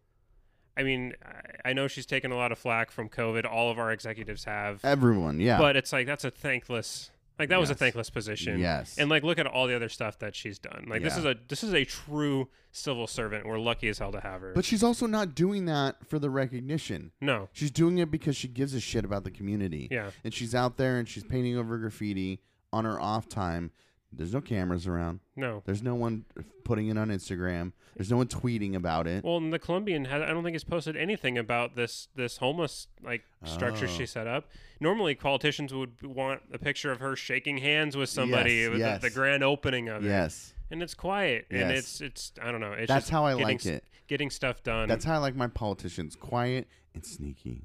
[0.76, 3.44] I mean, I, I know she's taken a lot of flack from COVID.
[3.50, 5.58] All of our executives have, Everyone, yeah.
[5.58, 7.10] but it's like that's a thankless.
[7.38, 8.58] Like that was a thankless position.
[8.58, 8.96] Yes.
[8.98, 10.86] And like look at all the other stuff that she's done.
[10.88, 13.46] Like this is a this is a true civil servant.
[13.46, 14.52] We're lucky as hell to have her.
[14.54, 17.12] but she's also not doing that for the recognition.
[17.20, 17.48] no.
[17.52, 19.88] She's doing it because she gives a shit about the community.
[19.90, 20.10] Yeah.
[20.24, 22.40] And she's out there and she's painting over graffiti
[22.72, 23.70] on her off time.
[24.12, 25.20] There's no cameras around.
[25.36, 25.62] No.
[25.66, 26.24] There's no one
[26.64, 27.72] putting it on Instagram.
[27.94, 29.22] There's no one tweeting about it.
[29.22, 32.86] Well, and the Columbian has, I don't think has posted anything about this this homeless
[33.02, 33.88] like structure Oh.
[33.88, 34.48] she set up.
[34.80, 39.00] Normally, politicians would want a picture of her shaking hands with somebody Yes, with yes.
[39.02, 40.08] the, the grand opening of it.
[40.08, 40.54] yes.
[40.70, 42.72] and it's quiet and it's it's I don't know.
[42.72, 43.84] It's That's just how I getting, like it.
[44.06, 44.88] Getting stuff done.
[44.88, 46.16] That's how I like my politicians.
[46.16, 47.64] Quiet and sneaky.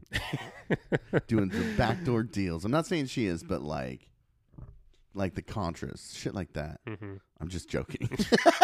[1.28, 2.66] Doing the backdoor deals.
[2.66, 4.10] I'm not saying she is, but like
[5.14, 6.16] like the Contras.
[6.18, 6.80] Shit like that.
[6.88, 7.20] Mhm.
[7.40, 8.10] I'm just joking.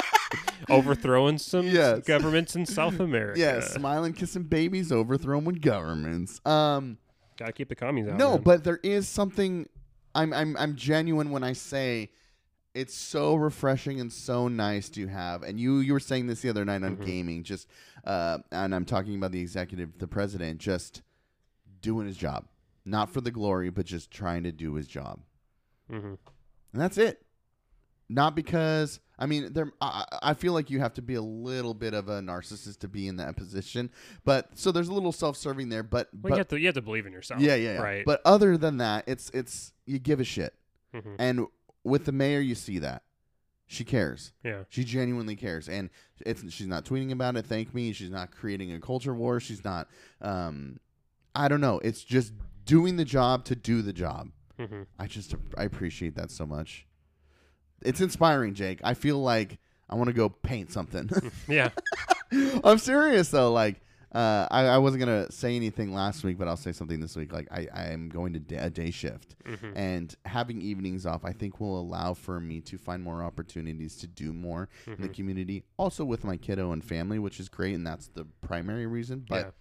[0.70, 2.06] overthrowing some Yes.
[2.06, 3.40] governments in South America.
[3.40, 6.40] yeah, smiling, kissing babies, overthrowing governments.
[6.46, 6.98] Um
[7.38, 8.18] gotta keep the commies out.
[8.18, 8.42] No, man.
[8.44, 9.68] but there is something.
[10.16, 12.12] I'm I'm I'm genuine when I say
[12.76, 15.44] it's so refreshing and so nice to have.
[15.44, 17.06] And you you were saying this the other night on Mhm.
[17.06, 17.68] gaming, just
[18.06, 21.02] uh, and I'm talking about the executive, the president, just
[21.82, 22.46] doing his job,
[22.86, 25.20] not for the glory, but just trying to do his job,
[25.92, 26.18] Mhm.
[26.74, 27.26] And that's it.
[28.12, 29.72] Not because I mean, there.
[29.82, 32.88] I, I feel like you have to be a little bit of a narcissist to
[32.88, 33.92] be in that position,
[34.24, 35.84] but so there's a little self-serving there.
[35.84, 37.42] But, Well, but you have to you have to believe in yourself.
[37.42, 37.82] yeah, yeah, yeah.
[37.82, 38.06] Right.
[38.06, 40.56] But other than that, it's it's you give a shit.
[40.96, 41.16] Mhm.
[41.20, 41.46] And
[41.84, 43.04] with the mayor, you see that
[43.68, 44.32] She cares.
[44.44, 44.64] Yeah.
[44.70, 45.92] She genuinely cares, and
[46.26, 47.46] it's she's not tweeting about it.
[47.46, 47.94] Thank me.
[47.94, 49.40] She's not creating a culture war.
[49.40, 49.88] She's not.
[50.22, 50.80] Um,
[51.36, 51.80] I don't know.
[51.84, 52.34] It's just
[52.66, 54.30] doing the job to do the job.
[54.60, 56.86] Hmm I just I appreciate that so much.
[57.82, 58.82] It's inspiring, Jake.
[58.84, 59.58] I feel like
[59.90, 61.10] I want to go paint something.
[61.48, 61.70] Yeah.
[62.64, 63.52] I'm serious though.
[63.52, 63.82] Like,
[64.14, 67.32] uh, I, I wasn't gonna say anything last week, but I'll say something this week.
[67.34, 69.72] Like, I, I am going to da- a day shift, Mhm.
[69.76, 74.08] and having evenings off, I think will allow for me to find more opportunities to
[74.08, 75.14] do more in the Mhm.
[75.14, 75.64] community.
[75.78, 79.26] Also with my kiddo and family, which is great, and that's the primary reason.
[79.28, 79.52] But yeah.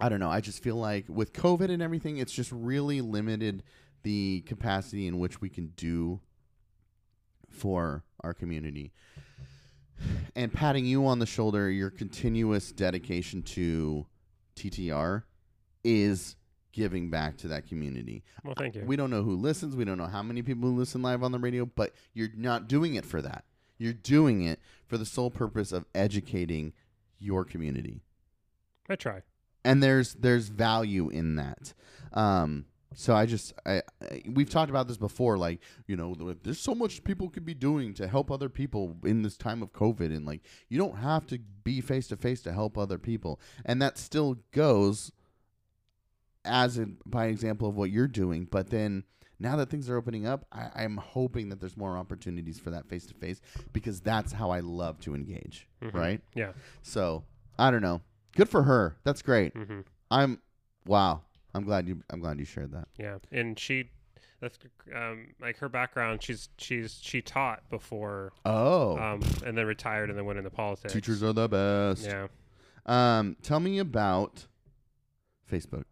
[0.00, 0.30] I don't know.
[0.30, 3.62] I just feel like with COVID and everything, it's just really limited
[4.02, 6.20] the capacity in which we can do
[7.50, 8.92] for our community.
[10.34, 14.06] And patting you on the shoulder, your continuous dedication to
[14.56, 15.24] TTR
[15.84, 16.36] is
[16.72, 18.22] giving back to that community.
[18.44, 18.84] Well, thank you.
[18.84, 19.76] We don't know who listens.
[19.76, 22.94] We don't know how many people listen live on the radio, but you're not doing
[22.94, 23.44] it for that.
[23.76, 26.72] You're doing it for the sole purpose of educating
[27.18, 28.02] your community
[28.88, 29.22] I try.
[29.64, 31.72] And there's there's value in that.
[32.12, 35.38] Um, so I just I, I we've talked about this before.
[35.38, 39.22] Like you know, there's so much people could be doing to help other people in
[39.22, 42.52] this time of COVID, and like you don't have to be face to face to
[42.52, 45.12] help other people, and that still goes
[46.44, 48.46] as a, by example of what you're doing.
[48.50, 49.04] But then
[49.38, 52.88] now that things are opening up, I, I'm hoping that there's more opportunities for that
[52.88, 53.40] face to face
[53.72, 55.68] because that's how I love to engage.
[55.82, 55.94] Mhm.
[55.94, 56.20] Right.
[56.34, 56.52] Yeah.
[56.82, 57.24] So
[57.58, 58.00] I don't know.
[58.36, 58.96] Good for her.
[59.04, 59.54] That's great.
[59.56, 60.40] hmm I'm
[60.86, 61.22] wow.
[61.54, 62.02] I'm glad you.
[62.10, 62.88] I'm glad you shared that.
[62.98, 63.18] Yeah.
[63.32, 63.90] And she,
[64.40, 64.58] that's
[64.94, 66.22] um, like her background.
[66.22, 70.92] She's she's she taught before, Oh, um, and then retired and then went into politics.
[70.92, 72.04] teachers are the best.
[72.06, 72.28] Yeah.
[72.86, 74.46] Um, tell me about
[75.50, 75.84] Facebook.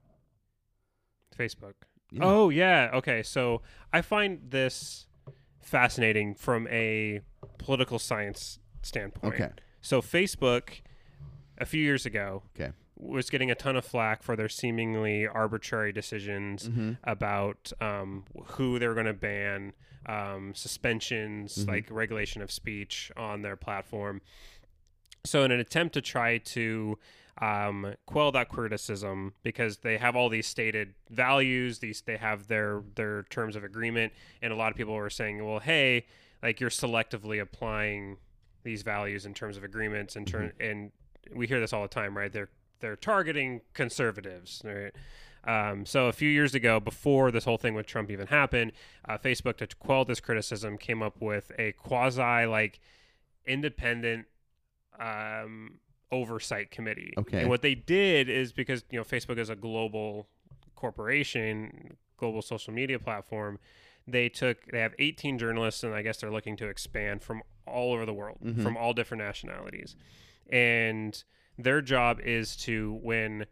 [1.36, 1.74] Facebook.
[2.11, 2.20] Yeah.
[2.24, 2.91] Oh yeah.
[2.95, 3.22] Okay.
[3.22, 3.62] So
[3.93, 5.07] I find this
[5.61, 7.20] fascinating from a
[7.59, 9.34] political science standpoint.
[9.34, 9.51] Okay.
[9.80, 10.80] So Facebook,
[11.59, 12.73] a few years ago, Okay.
[12.97, 16.93] was getting a ton of flack for their seemingly arbitrary decisions Mm-hmm.
[17.05, 19.73] about um, who they were going to ban,
[20.07, 21.69] um, suspensions, Mhm.
[21.69, 24.21] like regulation of speech on their platform.
[25.25, 26.99] So, in an attempt to try to
[27.41, 32.83] um, quell that criticism, because they have all these stated values, these they have their
[32.97, 36.07] their terms of agreement, and a lot of people were saying, "Well, hey,
[36.43, 38.17] like you're selectively applying
[38.65, 40.91] these values in terms of agreements, and turn and
[41.35, 42.33] we hear this all the time, right?
[42.33, 42.49] They're
[42.81, 44.93] they're targeting conservatives, right?
[45.45, 48.72] Um, so a few years ago, before this whole thing with Trump even happened,
[49.09, 52.81] uh, Facebook to quell this criticism came up with a quasi like
[53.47, 54.26] independent
[54.99, 55.79] um,
[56.11, 57.14] oversight committee.
[57.16, 57.41] Okay.
[57.41, 60.29] And what they did is because you know Facebook is a global
[60.74, 63.59] corporation, global social media platform.
[64.07, 67.93] They took they have 18 journalists, and I guess they're looking to expand from all
[67.93, 68.62] over the world, Mhm.
[68.62, 69.95] from all different nationalities,
[70.49, 71.23] and
[71.57, 73.47] their job is to when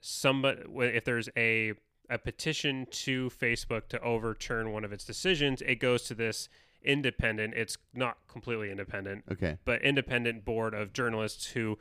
[0.00, 0.62] somebody
[0.96, 1.74] if there's a
[2.08, 6.48] a petition to Facebook to overturn one of its decisions, it goes to this
[6.82, 7.54] independent.
[7.54, 9.58] It's not completely independent, Okay.
[9.64, 11.78] but independent board of journalists who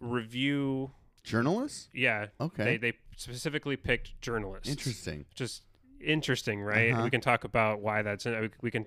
[0.00, 0.90] review.
[1.24, 1.88] Journalists.
[1.94, 2.64] Yeah, Okay.
[2.64, 4.68] they they specifically picked journalists.
[4.68, 5.24] Interesting.
[5.34, 5.62] Just
[6.04, 6.92] interesting, right?
[6.92, 7.04] Uh-huh.
[7.04, 8.24] We can talk about why that's.
[8.24, 8.86] We we can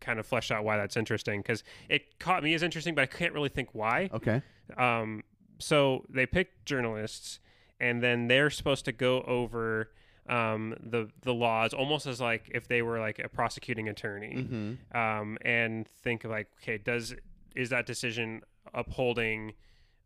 [0.00, 3.06] kind of flesh out why that's interesting because it caught me as interesting, but I
[3.06, 4.10] can't really think why.
[4.12, 4.42] Okay.
[4.76, 5.22] Um,
[5.58, 7.40] so they picked journalists,
[7.80, 9.90] and then they're supposed to go over
[10.28, 14.96] um, the the laws almost as like if they were like a prosecuting attorney, Mm-hmm.
[14.96, 17.14] um, and think of like, okay, does
[17.56, 18.42] is that decision
[18.74, 19.54] upholding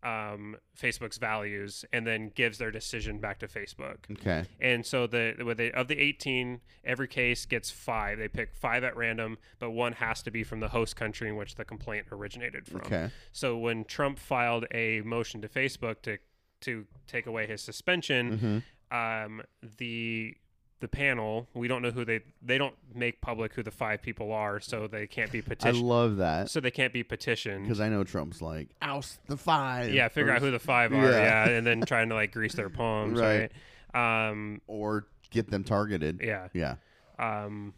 [0.02, 3.98] um, Facebook's values, and then gives their decision back to Facebook.
[4.10, 4.44] Okay.
[4.60, 8.18] And so the with the, of the 18, every case gets five.
[8.18, 11.36] They pick five at random, but one has to be from the host country in
[11.36, 12.80] which the complaint originated from.
[12.80, 13.10] Okay.
[13.32, 16.18] So when Trump filed a motion to Facebook to
[16.62, 18.96] to take away his suspension, Mm-hmm.
[18.96, 19.42] um,
[19.78, 20.36] the
[20.82, 24.32] the panel we don't know who they they don't make public who the five people
[24.32, 25.78] are, so they can't be petitioned.
[25.78, 27.62] I love that so they can't be petitioned.
[27.62, 29.94] because I know Trump's like oust the five.
[29.94, 31.10] Yeah, figure or, out who the five are.
[31.10, 31.46] Yeah.
[31.46, 33.18] Yeah, and then trying to like grease their palms.
[33.18, 33.50] Right.
[33.94, 34.28] Right.
[34.28, 34.60] Um.
[34.66, 36.20] or get them targeted.
[36.22, 36.48] Yeah.
[36.52, 36.74] Yeah.
[37.18, 37.72] um,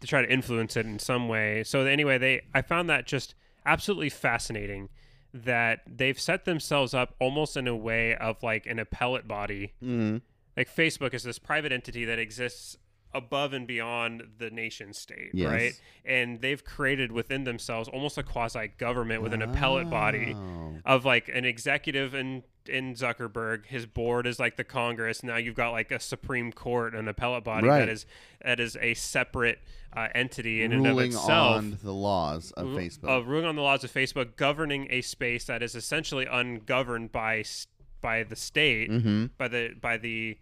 [0.00, 1.64] to try to influence it in some way.
[1.64, 4.90] So anyway, they I found that just absolutely fascinating
[5.32, 9.72] that they've set themselves up almost in a way of like an appellate body.
[9.82, 10.18] Mm-hmm.
[10.58, 12.76] Like Facebook is this private entity that exists
[13.14, 15.48] above and beyond the nation state, Yes.
[15.50, 15.72] right?
[16.04, 20.74] And they've created within themselves almost a quasi government with an appellate body Oh.
[20.84, 23.64] of like an executive in in Zuckerberg.
[23.64, 25.22] His board is like the Congress.
[25.22, 27.78] Now you've got like a Supreme Court, an appellate body Right.
[27.78, 28.04] that is
[28.44, 29.60] that is a separate
[29.96, 31.56] uh, entity in and of ruling itself.
[31.56, 33.08] on the laws of Facebook.
[33.08, 37.38] uh, ruling on the laws of Facebook, governing a space that is essentially ungoverned by
[37.38, 37.68] s-
[38.00, 39.26] by the state, mm-hmm.
[39.36, 40.38] by the by the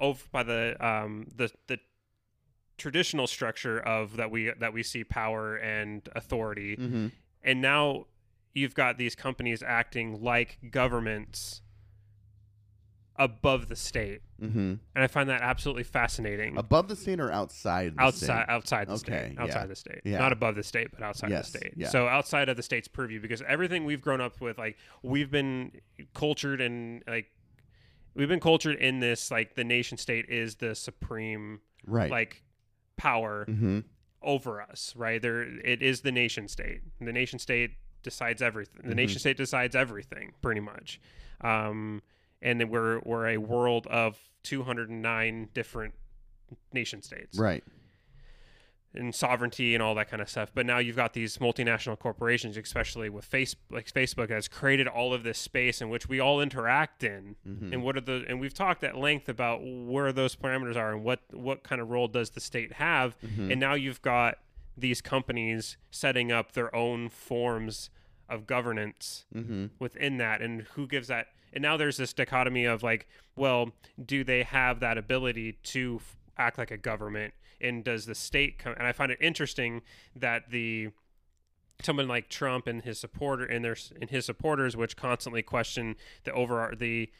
[0.00, 1.78] ov- by the um the the
[2.76, 7.06] traditional structure of that we that we see power and authority, Mm-hmm.
[7.42, 8.06] and now
[8.52, 11.60] you've got these companies acting like governments
[13.16, 14.58] above the state, Mm-hmm.
[14.58, 16.58] and I find that absolutely fascinating.
[16.58, 18.52] Above the state or outside the outside state?
[18.52, 19.42] outside the Okay, state yeah.
[19.42, 20.18] outside the state Yeah.
[20.18, 21.88] not above the state but outside Yes, the state yeah.
[21.88, 25.70] so outside of the state's purview because everything we've grown up with like we've been
[26.12, 27.26] cultured and like
[28.14, 32.10] we've been cultured in this like the nation state is the supreme Right.
[32.10, 32.42] like
[32.98, 33.80] power mm-hmm.
[34.20, 37.70] over us right there it is the nation state the nation state
[38.02, 38.96] decides everything the Mhm.
[38.96, 41.00] nation state decides everything pretty much
[41.40, 42.02] um
[42.44, 45.94] and then we're we're a world of 209 different
[46.72, 47.64] nation states Right.
[48.94, 50.50] and sovereignty and all that kind of stuff.
[50.54, 55.12] But now you've got these multinational corporations, especially with face like Facebook, has created all
[55.12, 57.34] of this space in which we all interact in.
[57.48, 57.72] Mhm.
[57.72, 61.02] And what are the and we've talked at length about where those parameters are and
[61.02, 63.18] what what kind of role does the state have.
[63.20, 63.50] Mhm.
[63.50, 64.38] And now you've got
[64.76, 67.90] these companies setting up their own forms
[68.28, 69.66] of governance Mm-hmm.
[69.78, 73.70] within that and who gives that and now there's this dichotomy of like well
[74.04, 78.58] do they have that ability to f- act like a government and does the state
[78.58, 79.80] come and i find it interesting
[80.14, 80.88] that the
[81.82, 86.32] someone like trump and his supporter and their and his supporters which constantly question the
[86.32, 87.10] over the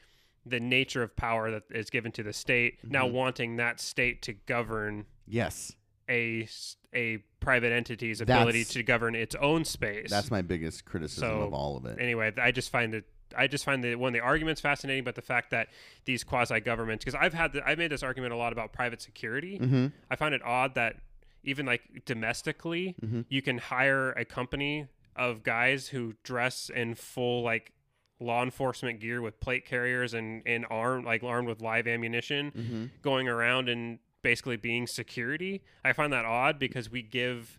[0.47, 3.13] the nature of power that is given to the state now Mhm.
[3.13, 5.73] wanting that state to govern Yes.
[6.11, 6.47] A
[6.93, 11.41] a private entity's ability That's- to govern its own space That's my biggest criticism So,
[11.41, 11.99] of all of it.
[11.99, 13.07] anyway, I just find it.
[13.37, 15.69] I just find the one of the arguments fascinating, but the fact that
[16.05, 19.01] these quasi governments, because I've had, the, I've made this argument a lot about private
[19.03, 19.59] security.
[19.59, 19.87] mm-hmm.
[20.11, 20.97] I find it odd that
[21.43, 23.25] even like domestically, Mhm.
[23.29, 27.73] you can hire a company of guys who dress in full like
[28.21, 32.85] law enforcement gear with plate carriers and and armed like armed with live ammunition, Mm-hmm.
[33.03, 35.63] going around and basically being security.
[35.85, 37.59] I find that odd because we give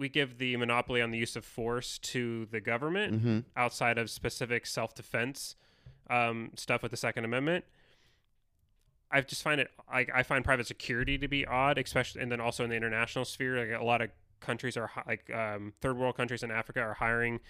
[0.00, 3.38] we give the monopoly on the use of force to the government Mm-hmm.
[3.56, 5.54] outside of specific self defense
[6.08, 7.64] um, stuff with the Second Amendment.
[9.12, 12.40] I just find it like I find private security to be odd, especially and then
[12.40, 13.58] also in the international sphere.
[13.68, 17.40] Like a lot of countries are like um, third world countries in Africa are hiring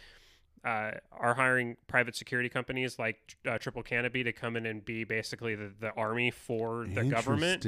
[0.64, 5.04] uh, are hiring private security companies like uh, Triple Canopy to come in and be
[5.04, 7.64] basically the, the army for the government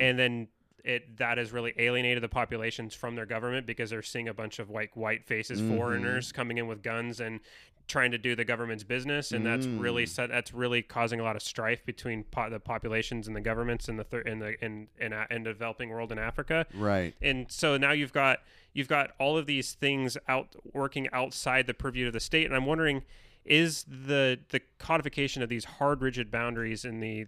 [0.00, 0.48] and then
[0.84, 4.58] it that has really alienated the populations from their government because they're seeing a bunch
[4.58, 5.76] of like white faces Mhm.
[5.76, 7.40] foreigners coming in with guns and
[7.88, 10.08] trying to do the government's business and that's really Mm.
[10.08, 13.88] set that's really causing a lot of strife between po- the populations and the governments
[13.88, 17.14] in the thir- in the in in, a- in the developing world in Africa right.
[17.22, 18.40] and so now you've got
[18.74, 22.54] you've got all of these things out working outside the purview of the state and
[22.54, 23.02] i'm wondering
[23.46, 27.26] is the the codification of these hard rigid boundaries in the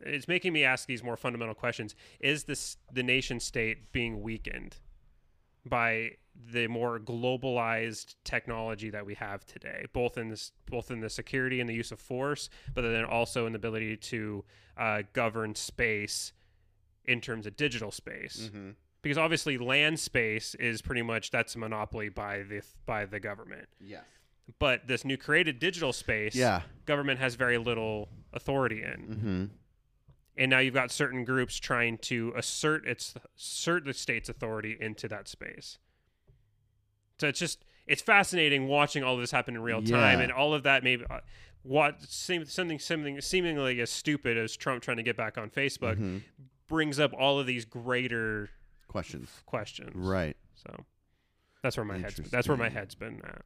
[0.00, 4.76] it's making me ask these more fundamental questions is this the nation state being weakened
[5.66, 6.10] by
[6.52, 11.60] the more globalized technology that we have today both in this both in the security
[11.60, 14.44] and the use of force but then also in the ability to
[14.76, 16.32] uh, govern space
[17.04, 18.70] in terms of digital space Mm-hmm.
[19.02, 23.68] because obviously land space is pretty much that's a monopoly by the by the government
[23.80, 24.02] Yes.
[24.58, 26.62] but this new created digital space Yeah.
[26.84, 29.44] government has very little authority in Mm-hmm.
[30.36, 35.06] And now you've got certain groups trying to assert its assert the state's authority into
[35.08, 35.78] that space
[37.18, 40.54] so it's just it's fascinating watching all of this happen in real time and all
[40.54, 41.20] of that maybe uh,
[41.62, 45.96] what seem, something something seemingly as stupid as Trump trying to get back on Facebook
[45.98, 46.22] Mhm.
[46.68, 48.50] brings up all of these greater
[48.88, 49.30] Questions.
[49.46, 50.36] questions Right.
[50.54, 50.84] so
[51.62, 52.28] that's where my head's been.
[52.30, 53.42] that's where my head's been at.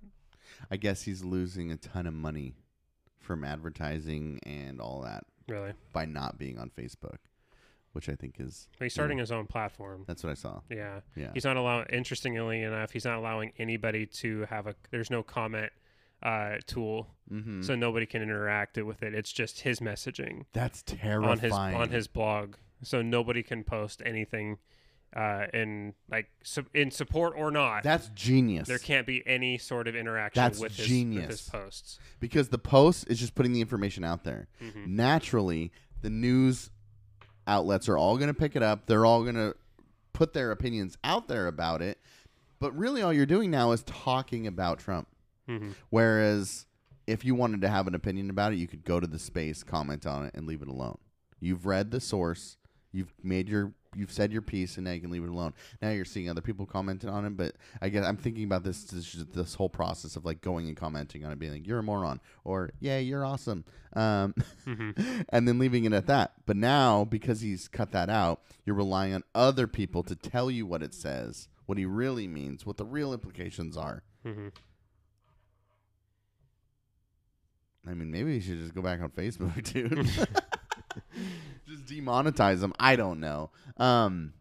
[0.71, 2.55] I guess he's losing a ton of money
[3.21, 7.17] from advertising and all that Really, by not being on Facebook,
[7.93, 10.05] which I think is he's starting his own platform.
[10.07, 10.61] that's what I saw.
[10.71, 11.31] Yeah, Yeah.
[11.35, 11.87] he's not allowing.
[11.91, 14.75] Interestingly enough, he's not allowing anybody to have a.
[14.91, 15.73] There's no comment
[16.23, 17.63] uh, tool, Mm-hmm.
[17.63, 19.15] so nobody can interact with it.
[19.15, 24.03] It's just his messaging that's terrible on his on his blog, so nobody can post
[24.05, 24.59] anything
[25.17, 27.83] uh, in like su- in support or not.
[27.83, 28.69] That's genius.
[28.69, 31.27] there can't be any sort of interaction That's with his, with genius.
[31.29, 31.99] his posts.
[32.21, 34.49] because the post is just putting the information out there.
[34.63, 34.87] Mhm.
[34.89, 36.71] Naturally, the news
[37.47, 38.87] outlets are all going to pick it up.
[38.87, 39.55] They're all going to
[40.13, 41.99] put their opinions out there about it.
[42.61, 45.09] But really, all you're doing now is talking about Trump.
[45.49, 45.75] Mhm.
[45.91, 46.67] Whereas
[47.07, 49.63] if you wanted to have an opinion about it, you could go to the space,
[49.63, 50.99] comment on it, and leave it alone.
[51.41, 52.59] You've read the source,
[52.93, 55.55] you've made your, you've said your piece, and now you can leave it alone.
[55.81, 58.85] Now you're seeing other people commenting on it, but I guess I'm thinking about this
[58.85, 61.83] this, this whole process of like going and commenting on it, being like you're a
[61.83, 63.65] moron or yeah you're awesome,
[63.95, 64.35] um,
[65.31, 66.33] and then leaving it at that.
[66.47, 70.67] But now because he's cut that out, you're relying on other people to tell you
[70.67, 74.03] what it says, what he really means, what the real implications are.
[74.27, 74.53] Mhm.
[77.87, 80.09] I mean, maybe you should just go back on Facebook, dude.
[81.69, 82.73] just demonetize them.
[82.79, 83.51] I don't know.
[83.77, 84.33] Um,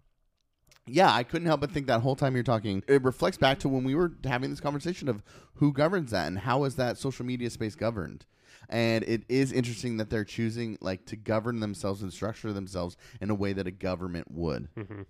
[0.86, 3.70] yeah, I couldn't help but think that whole time you're talking, it reflects back to
[3.70, 5.22] when we were having this conversation of
[5.56, 8.26] who governs that and how is that social media space governed.
[8.70, 13.30] And it is interesting that they're choosing like to govern themselves and structure themselves in
[13.30, 14.70] a way that a government would.
[14.76, 15.06] Mhm.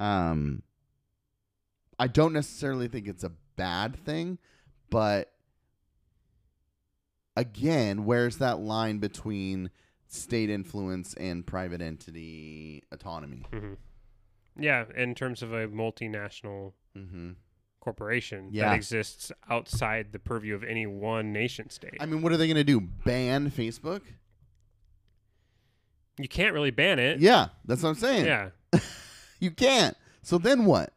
[0.00, 0.62] Um,
[1.98, 4.38] I don't necessarily think it's a bad thing,
[4.90, 5.32] but
[7.36, 9.70] again, where's that line between
[10.08, 13.44] state influence and private entity autonomy?
[13.52, 13.76] Mhm.
[14.58, 17.32] Yeah, in terms of a multinational Mm-hmm.
[17.80, 18.70] corporation Yeah.
[18.70, 21.96] that exists outside the purview of any one nation state.
[22.00, 22.80] I mean, what are they going to do?
[22.80, 24.02] Ban Facebook?
[26.18, 27.20] you can't really ban it.
[27.20, 28.26] Yeah, that's what I'm saying.
[28.26, 28.50] Yeah.
[29.40, 29.96] You can't.
[30.22, 30.92] So then what?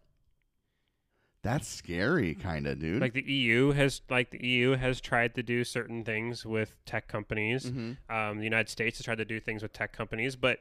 [1.43, 3.01] That's scary, kind of, dude.
[3.01, 7.07] Like the EU has like the EU has tried to do certain things with tech
[7.07, 7.65] companies.
[7.65, 7.97] Mhm.
[8.09, 10.59] Um, the United States has tried to do things with tech companies, but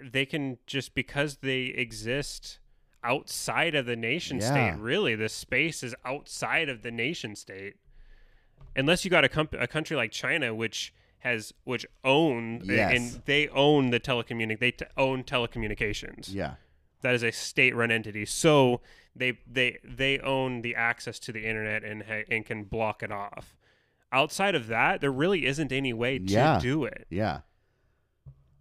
[0.00, 2.60] they can just because they exist
[3.04, 4.50] outside of the nation Yeah.
[4.74, 4.80] state.
[4.82, 7.76] Really, the space is outside of the nation state.
[8.74, 12.92] Unless you got a, comp- a country like China, which has which own Yes.
[13.14, 16.32] and they own the telecommunic they t- own telecommunications.
[16.32, 16.54] yeah.
[17.02, 18.24] that is a state-run entity.
[18.24, 18.80] So
[19.16, 23.10] they they they own the access to the internet and ha- and can block it
[23.10, 23.56] off.
[24.12, 26.58] Outside of that, there really isn't any way to Yeah.
[26.60, 27.06] do it.
[27.10, 27.40] Yeah.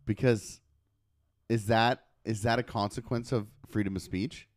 [0.06, 0.62] Because
[1.50, 4.48] is that is that a consequence of freedom of speech?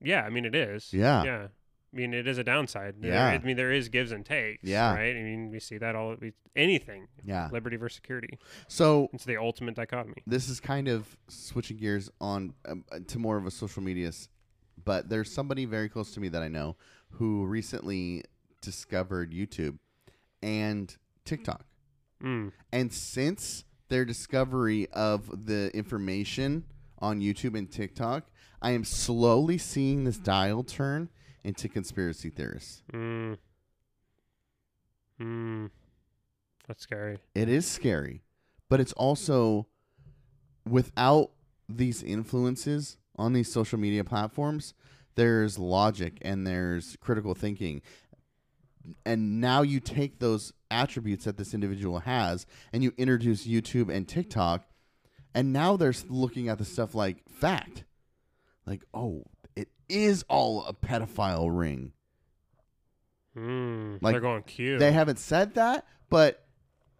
[0.00, 0.92] Yeah, I mean it is.
[0.92, 1.24] Yeah.
[1.24, 1.46] yeah.
[1.92, 2.94] I mean it is a downside.
[3.00, 3.26] There- Yeah.
[3.26, 4.62] I mean there is gives and takes.
[4.62, 4.94] Yeah.
[4.94, 5.16] right.
[5.16, 7.48] I mean we see that all we, anything Yeah.
[7.52, 8.38] liberty versus security.
[8.68, 10.22] So It's the ultimate dichotomy.
[10.26, 14.10] this is kind of switching gears on um, uh, to more of a social media,
[14.84, 16.76] but there's somebody very close to me that I know
[17.14, 18.22] who recently
[18.60, 19.78] discovered YouTube
[20.42, 21.64] and TikTok.
[22.22, 22.52] Mm.
[22.72, 26.64] And since their discovery of the information
[26.98, 28.30] on YouTube and TikTok,
[28.62, 31.08] I am slowly seeing this dial turn
[31.44, 32.82] into conspiracy theorists.
[32.92, 33.38] Mm.
[35.20, 35.70] Mm.
[36.66, 37.18] That's scary.
[37.34, 38.22] It is scary,
[38.68, 39.66] but it's also
[40.68, 41.30] without
[41.68, 44.74] these influences on these social media platforms,
[45.14, 47.82] there's logic and there's critical thinking.
[49.04, 54.08] And now you take those attributes that this individual has and you introduce YouTube and
[54.08, 54.64] TikTok,
[55.34, 57.84] and now they're looking at the stuff like fact.
[58.66, 59.24] Like, oh,
[59.90, 61.92] is all a pedophile ring.
[63.36, 63.98] Mm.
[64.02, 64.78] Like, They're going cute.
[64.80, 66.44] They haven't said that, but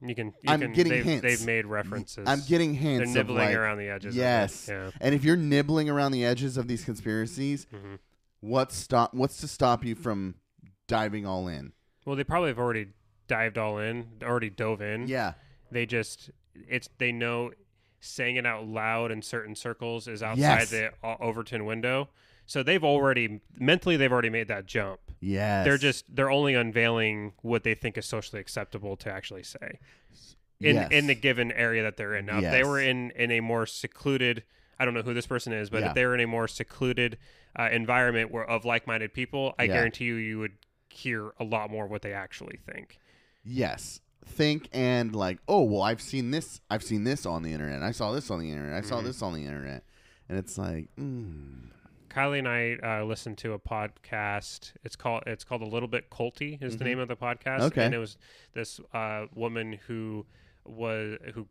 [0.01, 0.27] You can.
[0.27, 1.23] You I'm can, getting they've, hints.
[1.23, 2.25] They've made references.
[2.29, 3.13] I'm getting hints.
[3.13, 4.15] They're nibbling like, around the edges.
[4.17, 4.69] Yes.
[4.69, 4.95] Of it.
[5.01, 7.79] And if you're nibbling around the edges of these conspiracies, Yeah.
[7.79, 7.95] hmm
[8.43, 10.35] what's stop what's to stop you from
[10.89, 11.73] diving all in?
[12.07, 12.87] Well, they probably have already
[13.29, 15.09] dived all in, already dove in.
[15.09, 15.35] Yeah.
[15.71, 17.51] They just it's they know
[18.01, 20.71] saying it out loud in certain circles is outside Yes.
[20.71, 22.09] the Overton window.
[22.51, 24.99] So they've already mentally they've already made that jump.
[25.21, 25.65] Yes.
[25.65, 29.79] They're just they're only unveiling what they think is socially acceptable to actually say.
[30.61, 30.89] in Yes.
[30.91, 32.27] in the given area that they're in.
[32.27, 34.43] Now, if they were in in a more secluded,
[34.81, 35.91] I don't know who this person is, but Yeah.
[35.91, 37.17] if they were in a more secluded
[37.59, 39.75] uh, environment where of like minded people, I Yeah.
[39.75, 40.59] guarantee you, you would
[40.89, 42.99] hear a lot more of what they actually think.
[43.45, 44.01] Yes.
[44.27, 47.83] Think and like, oh well I've seen this I've seen this on the internet.
[47.83, 48.75] I saw this on the internet.
[48.75, 48.89] I Mm-hmm.
[48.89, 49.85] saw this on the internet.
[50.29, 51.71] And it's like, mm,
[52.11, 54.73] Kylie and I uh, listened to a podcast.
[54.85, 57.59] It's called it's called a little bit culty is the name of the podcast.
[57.59, 57.65] Mm-hmm.
[57.67, 57.85] Okay.
[57.87, 58.19] and it was
[58.53, 60.27] this uh, woman who
[60.65, 61.47] was who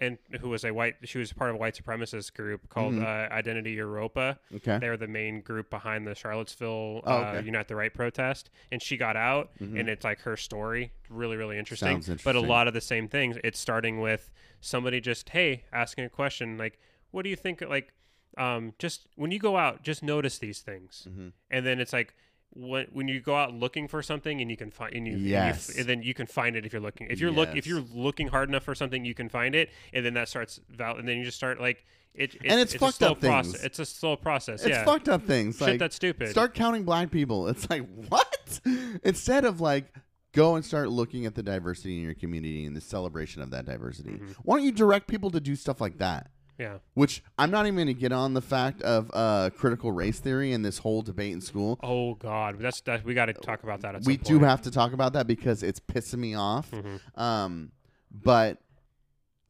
[0.00, 0.96] and who was a white.
[1.04, 3.04] She was part of a white supremacist group called Mhm.
[3.04, 4.40] uh, Identity Europa.
[4.56, 4.78] okay.
[4.78, 7.36] They're the main group behind the Charlottesville Oh, uh, okay.
[7.38, 7.46] Mm-hmm.
[7.46, 11.56] Unite the Right protest, and she got out, and it's like her story, really, really
[11.58, 12.02] interesting.
[12.02, 13.36] Sounds But a lot of the same things.
[13.44, 16.80] It's starting with somebody just, hey, asking a question like,
[17.12, 17.92] "What do you think?" Like,
[18.36, 21.32] um, just when you go out, just notice these things, Mhm.
[21.50, 22.14] and then it's like
[22.56, 25.22] when when you go out looking for something and you can find and you, and
[25.22, 25.68] you- Yes.
[25.76, 28.28] and then you can find it if you're looking if you're look if you're looking
[28.28, 31.18] hard enough for something you can find it and then that starts val and then
[31.18, 31.84] you just start like
[32.14, 33.64] it, it And it's a fucked slow up process things.
[33.64, 35.58] it's a slow process It's yeah fucked up things.
[35.58, 37.48] shit like, that's stupid Start counting black people.
[37.52, 38.60] It's like what?
[39.02, 39.92] Instead of like
[40.30, 43.64] go and start looking at the diversity in your community and the celebration of that
[43.66, 44.10] diversity.
[44.10, 44.32] Mm-hmm.
[44.44, 46.30] Why don't you direct people to do stuff like that?
[46.58, 50.20] Yeah Which I'm not even going to get on the fact of uh, critical race
[50.20, 51.78] theory and this whole debate in school.
[51.82, 54.70] oh god that's that we got to talk about that at we do have to
[54.70, 56.70] talk about that because it's pissing me off.
[56.70, 57.00] Mhm.
[57.20, 57.72] Um,
[58.12, 58.58] but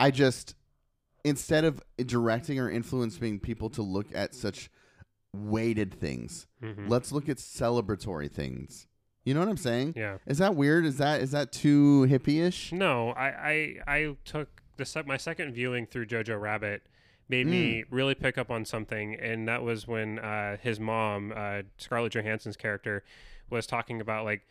[0.01, 0.55] I just
[1.25, 4.71] instead of directing or influencing people to look at such
[5.33, 6.89] weighted things, Mhm.
[6.89, 8.87] let's look at celebratory things.
[9.25, 9.95] You know what I'm saying?
[9.97, 10.85] yeah Is that weird?
[10.85, 12.73] Is that is that too hippie-ish?
[12.73, 16.83] No, I, I, I took the my second viewing through Jojo Rabbit
[17.29, 17.95] made me Hmm.
[17.95, 22.57] really pick up on something, and that was when uh, his mom, uh, Scarlett Johansson's
[22.57, 23.03] character,
[23.51, 24.47] was talking about like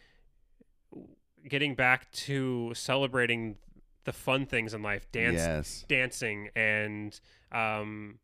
[1.47, 3.57] getting back to celebrating
[4.05, 5.85] the fun things in life, dance, Yes.
[5.87, 7.19] dancing, and
[7.51, 8.19] um,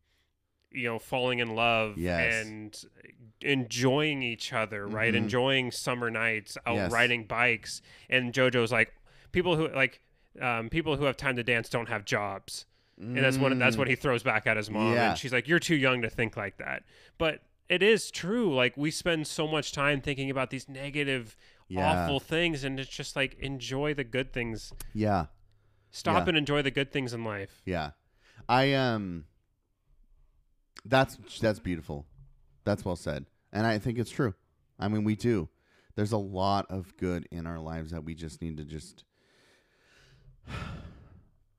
[0.72, 2.46] you know, falling in love, Yes.
[2.46, 2.84] and
[3.42, 5.12] enjoying each other, right?
[5.14, 5.18] Mhm.
[5.18, 6.92] Enjoying summer nights, out Yes.
[6.92, 8.92] riding bikes, and JoJo's like
[9.32, 10.00] people who like
[10.40, 12.64] um, people who have time to dance don't have jobs,
[13.00, 14.94] and that's what that's what he throws back at his mom, Mm.
[14.94, 15.08] Yeah.
[15.10, 16.84] and she's like, "You're too young to think like that,"
[17.18, 17.42] but.
[17.68, 18.52] It is true.
[18.52, 21.36] Like we spend so much time thinking about these negative,
[21.68, 22.02] Yeah.
[22.02, 24.72] awful things, and it's just like enjoy the good things.
[24.92, 25.26] Yeah.
[25.92, 26.30] Stop Yeah.
[26.30, 27.62] and enjoy the good things in life.
[27.64, 27.92] Yeah.
[28.48, 29.26] I um
[30.84, 32.08] that's that's beautiful.
[32.64, 33.26] That's well said.
[33.52, 34.34] And I think it's true.
[34.76, 35.48] I mean, we do.
[35.94, 39.04] There's a lot of good in our lives that we just need to just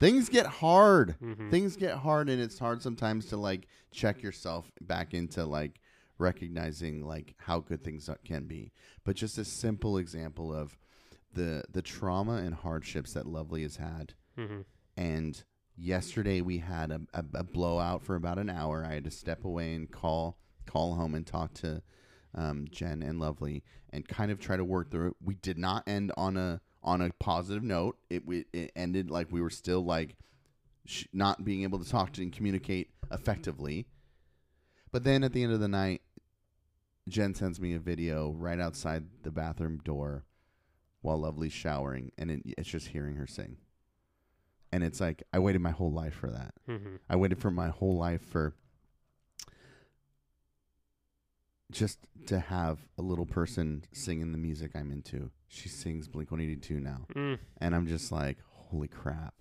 [0.01, 1.15] Things get hard.
[1.21, 1.51] Mhm.
[1.51, 5.79] Things get hard and it's hard sometimes to like check yourself back into like
[6.17, 8.71] recognizing like how good things can be.
[9.03, 10.77] But just a simple example of
[11.33, 14.61] the the trauma and hardships that Lovely has had hmm
[14.97, 15.43] and
[15.77, 18.85] yesterday we had a, a, a blowout for about an hour.
[18.85, 21.81] I had to step away and call call home and talk to
[22.35, 25.15] um, Jen and Lovely and kind of try to work through it.
[25.23, 27.97] We did not end on a on a positive note.
[28.09, 30.15] It we, it ended like we were still like
[30.85, 33.87] sh- not being able to talk to and communicate effectively.
[34.91, 36.01] But then at the end of the night,
[37.07, 40.25] Jen sends me a video right outside the bathroom door
[41.01, 43.57] while Lovely's showering, and it, it's just hearing her sing
[44.71, 46.53] and it's like I waited my whole life for that.
[46.65, 48.55] hmm I waited for my whole life for
[51.71, 55.31] just to have a little person singing the music I'm into.
[55.47, 57.39] She sings Blink 182 now, Mm.
[57.59, 59.33] and I'm just like, holy crap.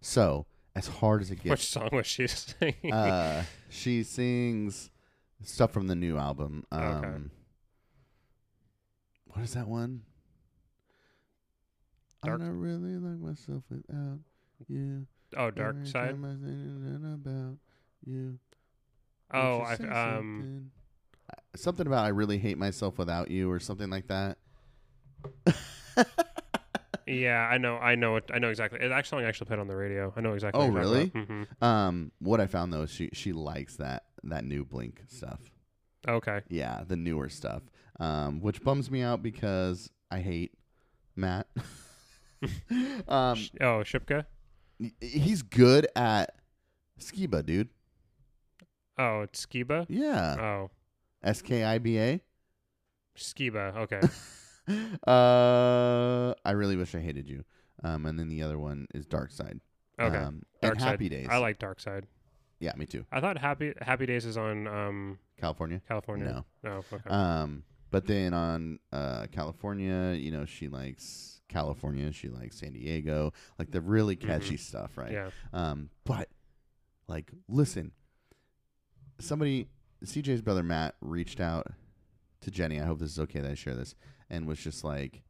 [0.00, 0.46] So,
[0.76, 1.50] as hard as it gets.
[1.50, 2.92] Which song was she singing?
[2.92, 4.90] uh, she sings
[5.42, 6.64] stuff from the new album.
[6.70, 7.18] Um, Okay.
[9.34, 10.02] What is that one?
[12.24, 14.18] Dark- I don't really like myself without
[14.68, 15.06] you.
[15.36, 16.10] oh, Dark Every Side.
[16.10, 17.58] time I think about
[18.04, 18.38] you.
[19.32, 19.74] Oh, I
[20.16, 20.70] um.
[21.58, 21.86] Something?
[21.86, 24.38] About I really hate myself without you, or something like that.
[27.06, 27.76] Yeah, I know.
[27.78, 28.16] I know.
[28.16, 28.80] It, I know exactly.
[28.82, 30.12] It actually I actually played on the radio.
[30.14, 30.62] I know exactly.
[30.62, 31.06] Oh, what about.
[31.14, 31.62] Mhm.
[31.62, 35.40] um, what I found though is she she likes that that new Blink stuff.
[36.06, 36.42] Okay.
[36.50, 37.62] Yeah, the newer stuff.
[37.98, 40.52] Um, which bums me out because I hate
[41.16, 41.46] Matt.
[43.08, 44.26] um, oh, Shipka.
[45.00, 46.34] he's good at
[47.00, 47.70] Skiba, dude.
[48.98, 49.86] Oh, it's Skiba.
[49.88, 50.70] Yeah, Oh,
[51.22, 52.20] S K I B A.
[53.16, 53.76] Skiba.
[53.76, 54.00] Okay.
[55.06, 57.42] Uh, I really wish I hated you.
[57.82, 59.60] Um, and then the other one is Dark Side.
[59.98, 60.14] Okay.
[60.14, 60.90] Um, Dark and Side.
[60.90, 61.26] Happy Days.
[61.30, 62.06] I like Dark Side.
[62.60, 63.06] Yeah, me too.
[63.10, 65.80] I thought Happy Happy Days is on um California.
[65.88, 66.44] California.
[66.62, 66.70] No.
[66.70, 66.84] No.
[66.92, 67.08] Okay.
[67.08, 72.12] Um, but then on uh California, you know, she likes California.
[72.12, 75.12] She likes San Diego, like the really catchy stuff, right?
[75.12, 75.56] Mm-hmm.
[75.56, 75.70] Yeah.
[75.70, 76.28] Um, but
[77.06, 77.92] like, listen,
[79.18, 79.68] somebody,
[80.04, 81.68] CJ's brother Matt reached out
[82.40, 82.80] to Jenny.
[82.80, 83.94] I hope this is okay that I share this,
[84.30, 85.22] and was just like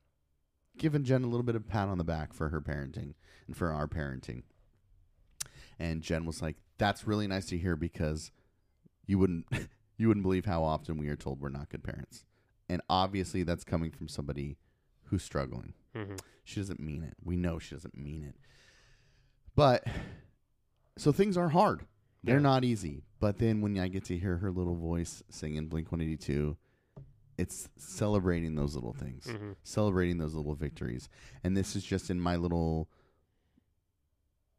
[0.77, 3.15] giving Jen a little bit of pat on the back for her parenting
[3.47, 4.43] and for our parenting.
[5.79, 8.31] And Jen was like, "That's really nice to hear because
[9.07, 9.47] you wouldn't
[9.97, 12.25] you wouldn't believe how often we are told we're not good parents."
[12.69, 14.59] And obviously, that's coming from somebody
[15.05, 15.73] who's struggling.
[15.95, 17.15] hmm She doesn't mean it.
[17.25, 18.35] We know she doesn't mean it.
[19.57, 19.87] But
[20.99, 21.87] so things are hard.
[22.25, 22.43] They're Yeah.
[22.43, 23.03] not easy.
[23.21, 26.57] But then when I get to hear her little voice singing Blink 182,
[27.37, 31.09] it's celebrating those little things, hmm celebrating those little victories.
[31.45, 32.89] And this is just in my little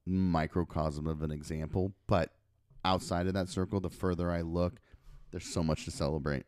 [0.06, 1.94] microcosm of an example.
[2.07, 2.34] But
[2.86, 4.80] outside of that circle, the further I look,
[5.31, 6.45] there's so much to celebrate.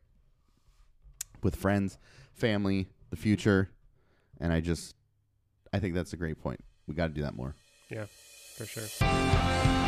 [1.44, 1.98] with friends,
[2.34, 3.72] family, the future,
[4.40, 4.96] and I just
[5.74, 6.64] I think that's a great point.
[6.88, 7.56] We got to do that more.
[7.90, 8.06] Yeah,
[8.58, 9.81] for sure.